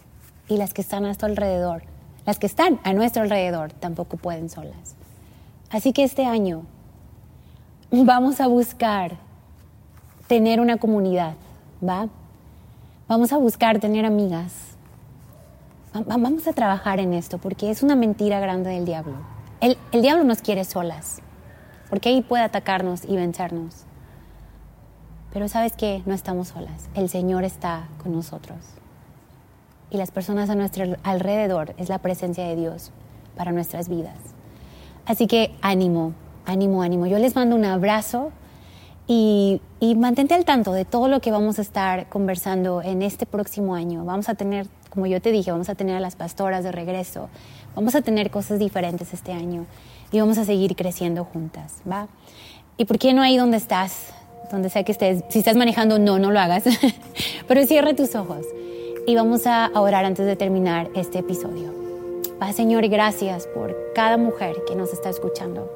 Y 0.48 0.56
las 0.56 0.72
que 0.72 0.80
están 0.80 1.04
a 1.04 1.08
nuestro 1.08 1.28
alrededor, 1.28 1.82
las 2.24 2.38
que 2.38 2.46
están 2.46 2.80
a 2.84 2.94
nuestro 2.94 3.22
alrededor, 3.22 3.74
tampoco 3.74 4.16
pueden 4.16 4.48
solas. 4.48 4.96
Así 5.68 5.92
que 5.92 6.04
este 6.04 6.24
año 6.24 6.62
vamos 7.90 8.40
a 8.40 8.46
buscar 8.46 9.18
tener 10.26 10.58
una 10.58 10.78
comunidad, 10.78 11.34
¿va? 11.86 12.08
Vamos 13.08 13.30
a 13.34 13.36
buscar 13.36 13.78
tener 13.78 14.06
amigas. 14.06 14.54
Vamos 15.92 16.46
a 16.46 16.54
trabajar 16.54 16.98
en 16.98 17.12
esto 17.12 17.36
porque 17.36 17.70
es 17.70 17.82
una 17.82 17.94
mentira 17.94 18.40
grande 18.40 18.70
del 18.70 18.86
diablo. 18.86 19.16
El, 19.60 19.76
el 19.92 20.00
diablo 20.00 20.24
nos 20.24 20.40
quiere 20.40 20.64
solas, 20.64 21.20
porque 21.90 22.08
ahí 22.08 22.22
puede 22.22 22.42
atacarnos 22.42 23.04
y 23.04 23.16
vencernos. 23.16 23.84
Pero 25.32 25.48
sabes 25.48 25.72
que 25.72 26.02
no 26.04 26.14
estamos 26.14 26.48
solas, 26.48 26.88
el 26.94 27.08
Señor 27.08 27.44
está 27.44 27.88
con 28.02 28.12
nosotros. 28.12 28.58
Y 29.90 29.96
las 29.96 30.10
personas 30.10 30.50
a 30.50 30.54
nuestro 30.54 30.96
alrededor 31.02 31.74
es 31.78 31.88
la 31.88 31.98
presencia 31.98 32.44
de 32.44 32.56
Dios 32.56 32.90
para 33.36 33.52
nuestras 33.52 33.88
vidas. 33.88 34.16
Así 35.06 35.26
que 35.26 35.54
ánimo, 35.60 36.12
ánimo, 36.46 36.82
ánimo. 36.82 37.06
Yo 37.06 37.18
les 37.18 37.34
mando 37.34 37.56
un 37.56 37.64
abrazo 37.64 38.30
y, 39.06 39.60
mantente 39.96 40.34
al 40.34 40.44
tanto 40.44 40.72
de 40.72 40.84
todo 40.84 41.08
lo 41.08 41.20
que 41.20 41.30
vamos 41.30 41.58
a 41.58 41.62
estar 41.62 42.08
conversando 42.08 42.82
en 42.82 43.02
este 43.02 43.26
próximo 43.26 43.74
año. 43.74 44.04
Vamos 44.04 44.28
a 44.28 44.34
tener, 44.34 44.66
como 44.90 45.06
yo 45.06 45.20
te 45.20 45.32
dije, 45.32 45.50
vamos 45.50 45.68
a 45.68 45.74
tener 45.74 45.96
a 45.96 46.00
las 46.00 46.16
pastoras 46.16 46.64
de 46.64 46.72
regreso. 46.72 47.28
Vamos 47.74 47.94
a 47.94 48.02
tener 48.02 48.30
cosas 48.30 48.58
diferentes 48.58 49.12
este 49.12 49.32
año 49.32 49.66
y 50.12 50.20
vamos 50.20 50.38
a 50.38 50.44
seguir 50.44 50.76
creciendo 50.76 51.24
juntas, 51.24 51.76
¿va? 51.90 52.08
¿Y 52.76 52.84
por 52.84 52.98
qué 52.98 53.12
no 53.12 53.22
ahí 53.22 53.36
donde 53.36 53.56
estás? 53.56 54.12
Donde 54.52 54.68
sea 54.68 54.84
que 54.84 54.92
estés. 54.92 55.24
Si 55.28 55.40
estás 55.40 55.56
manejando, 55.56 55.98
no, 55.98 56.20
no 56.20 56.30
lo 56.30 56.38
hagas. 56.38 56.64
Pero 57.48 57.66
cierra 57.66 57.94
tus 57.94 58.14
ojos 58.14 58.46
y 59.06 59.16
vamos 59.16 59.46
a 59.46 59.70
orar 59.74 60.04
antes 60.04 60.26
de 60.26 60.36
terminar 60.36 60.90
este 60.94 61.18
episodio. 61.18 61.72
Va, 62.40 62.52
Señor, 62.52 62.86
gracias 62.88 63.46
por 63.46 63.74
cada 63.94 64.16
mujer 64.16 64.56
que 64.66 64.76
nos 64.76 64.92
está 64.92 65.08
escuchando. 65.08 65.70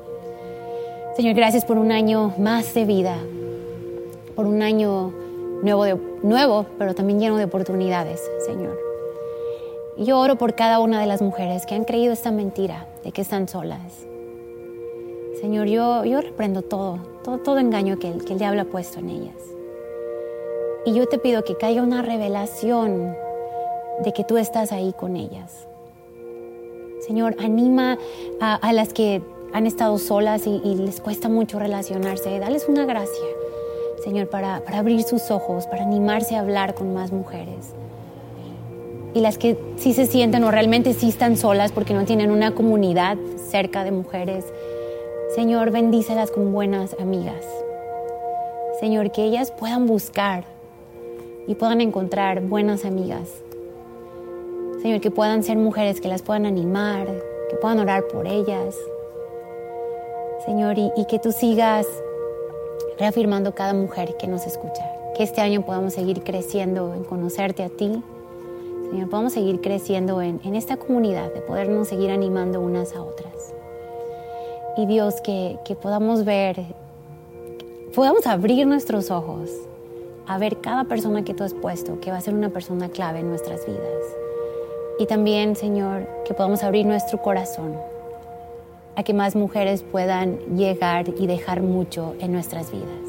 Señor, 1.17 1.35
gracias 1.35 1.65
por 1.65 1.79
un 1.79 1.93
año 1.93 2.35
más 2.39 2.75
de 2.75 2.85
vida, 2.85 3.17
por 4.35 4.47
un 4.47 4.63
año 4.63 5.13
nuevo, 5.63 5.99
nuevo, 6.23 6.67
pero 6.79 6.95
también 6.95 7.19
lleno 7.19 7.37
de 7.37 7.45
oportunidades, 7.45 8.21
Señor. 8.45 8.79
Yo 9.97 10.19
oro 10.19 10.37
por 10.37 10.55
cada 10.55 10.79
una 10.79 11.01
de 11.01 11.07
las 11.07 11.23
mujeres 11.23 11.65
que 11.65 11.75
han 11.75 11.85
creído 11.85 12.13
esta 12.13 12.31
mentira 12.31 12.87
de 13.03 13.13
que 13.13 13.23
están 13.23 13.49
solas. 13.49 14.07
Señor, 15.41 15.69
yo, 15.69 16.05
yo 16.05 16.21
reprendo 16.21 16.63
todo, 16.63 16.99
todo, 17.27 17.39
todo 17.39 17.59
engaño 17.59 17.99
que 17.99 18.13
que 18.25 18.33
el 18.33 18.39
diablo 18.39 18.63
ha 18.63 18.65
puesto 18.67 19.01
en 19.01 19.11
ellas. 19.11 19.37
Y 20.87 20.95
yo 20.95 21.07
te 21.07 21.19
pido 21.19 21.43
que 21.43 21.57
caiga 21.57 21.83
una 21.83 22.01
revelación 22.01 23.15
de 24.05 24.13
que 24.13 24.23
tú 24.23 24.39
estás 24.39 24.71
ahí 24.71 24.95
con 24.97 25.17
ellas. 25.17 25.67
Señor, 27.01 27.35
anima 27.41 27.99
a, 28.41 28.55
a 28.55 28.73
las 28.73 28.93
que 28.93 29.21
han 29.53 29.67
estado 29.67 29.99
solas 29.99 30.47
y, 30.47 30.61
les 30.77 31.01
cuesta 31.01 31.29
mucho 31.29 31.59
relacionarse, 31.59 32.39
dales 32.39 32.67
una 32.69 32.85
gracia, 32.85 33.27
Señor, 34.05 34.29
para, 34.29 34.61
para 34.65 34.79
abrir 34.79 35.03
sus 35.03 35.31
ojos, 35.31 35.67
para 35.67 35.83
animarse 35.83 36.37
a 36.37 36.41
hablar 36.41 36.75
con 36.75 36.95
más 36.95 37.11
mujeres. 37.11 37.75
Y 39.15 39.21
las 39.21 39.39
que 39.39 39.57
sí 39.77 39.95
se 39.95 40.07
sienten 40.07 40.45
o 40.45 40.51
realmente 40.51 40.93
sí 40.93 41.09
están 41.09 41.37
solas 41.37 41.73
porque 41.73 41.95
no 41.95 42.05
tienen 42.05 42.31
una 42.31 42.55
comunidad 42.55 43.17
cerca 43.51 43.83
de 43.83 43.91
mujeres, 43.91 44.45
Señor, 45.37 45.71
bendícelas 45.71 46.31
con 46.31 46.51
buenas 46.51 46.97
amigas. 46.99 47.45
Señor, 48.81 49.13
que 49.13 49.23
ellas 49.23 49.53
puedan 49.53 49.87
buscar 49.87 50.45
y 51.47 51.55
puedan 51.57 51.83
encontrar 51.83 52.41
buenas 52.41 52.87
amigas. 52.87 53.29
Señor, 54.81 55.03
que 55.03 55.11
puedan 55.11 55.43
ser 55.43 55.59
mujeres 55.59 56.01
que 56.01 56.09
las 56.09 56.23
puedan 56.23 56.47
animar, 56.47 57.07
que 57.51 57.57
puedan 57.57 57.81
orar 57.81 58.05
por 58.09 58.27
ellas, 58.27 58.75
Señor, 60.47 60.79
y, 60.79 61.05
que 61.05 61.19
tú 61.19 61.33
sigas 61.33 61.87
reafirmando 62.99 63.55
cada 63.55 63.75
mujer 63.75 64.17
que 64.17 64.29
nos 64.29 64.47
escucha. 64.47 64.91
Que 65.19 65.23
este 65.23 65.43
año 65.43 65.67
podamos 65.67 65.93
seguir 65.93 66.23
creciendo 66.23 66.95
en 66.95 67.05
conocerte 67.05 67.63
a 67.63 67.69
ti. 67.69 68.03
Señor, 68.89 69.11
podamos 69.11 69.35
seguir 69.35 69.61
creciendo 69.61 70.23
en, 70.23 70.41
esta 70.55 70.79
comunidad, 70.79 71.31
de 71.35 71.43
podernos 71.43 71.89
seguir 71.89 72.11
animando 72.11 72.59
unas 72.59 72.95
a 72.97 73.03
otras. 73.03 73.53
Y 74.77 74.87
Dios, 74.87 75.21
que, 75.23 75.59
que 75.65 75.75
podamos 75.75 76.25
ver, 76.25 76.63
podamos 77.95 78.27
abrir 78.27 78.67
nuestros 78.67 79.11
ojos 79.11 79.51
a 80.27 80.39
ver 80.39 80.61
cada 80.61 80.85
persona 80.85 81.25
que 81.25 81.35
tú 81.35 81.45
has 81.45 81.55
puesto, 81.55 82.01
que 82.01 82.11
va 82.11 82.19
a 82.19 82.21
ser 82.21 82.35
una 82.35 82.51
persona 82.51 82.89
clave 82.89 83.21
en 83.21 83.29
nuestras 83.29 83.65
vidas. 83.67 84.03
Y 84.99 85.07
también, 85.07 85.57
Señor, 85.57 86.09
que 86.25 86.35
podamos 86.35 86.63
abrir 86.63 86.87
nuestro 86.87 87.23
corazón 87.23 87.77
a 88.97 89.03
que 89.03 89.13
más 89.13 89.37
mujeres 89.37 89.83
puedan 89.83 90.39
llegar 90.57 91.07
y 91.19 91.27
dejar 91.27 91.63
mucho 91.63 92.15
en 92.19 92.33
nuestras 92.33 92.73
vidas. 92.73 93.07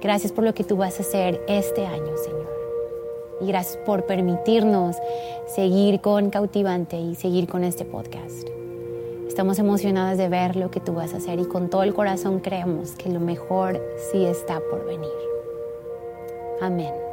Gracias 0.00 0.32
por 0.32 0.44
lo 0.44 0.54
que 0.54 0.64
tú 0.64 0.76
vas 0.76 0.98
a 0.98 1.02
hacer 1.02 1.40
este 1.48 1.86
año, 1.86 2.16
Señor. 2.16 2.48
Y 3.40 3.46
gracias 3.46 3.76
por 3.86 4.04
permitirnos 4.04 4.96
seguir 5.46 6.00
con 6.00 6.30
Cautivante 6.30 6.98
y 6.98 7.14
seguir 7.14 7.48
con 7.48 7.62
este 7.62 7.84
podcast. 7.84 8.57
Estamos 9.28 9.58
emocionadas 9.58 10.18
de 10.18 10.28
ver 10.28 10.56
lo 10.56 10.70
que 10.70 10.80
tú 10.80 10.94
vas 10.94 11.14
a 11.14 11.18
hacer 11.18 11.38
y 11.38 11.44
con 11.44 11.68
todo 11.68 11.84
el 11.84 11.94
corazón 11.94 12.40
creemos 12.40 12.92
que 12.92 13.10
lo 13.10 13.20
mejor 13.20 13.80
sí 14.10 14.24
está 14.24 14.60
por 14.70 14.84
venir. 14.84 15.08
Amén. 16.60 17.07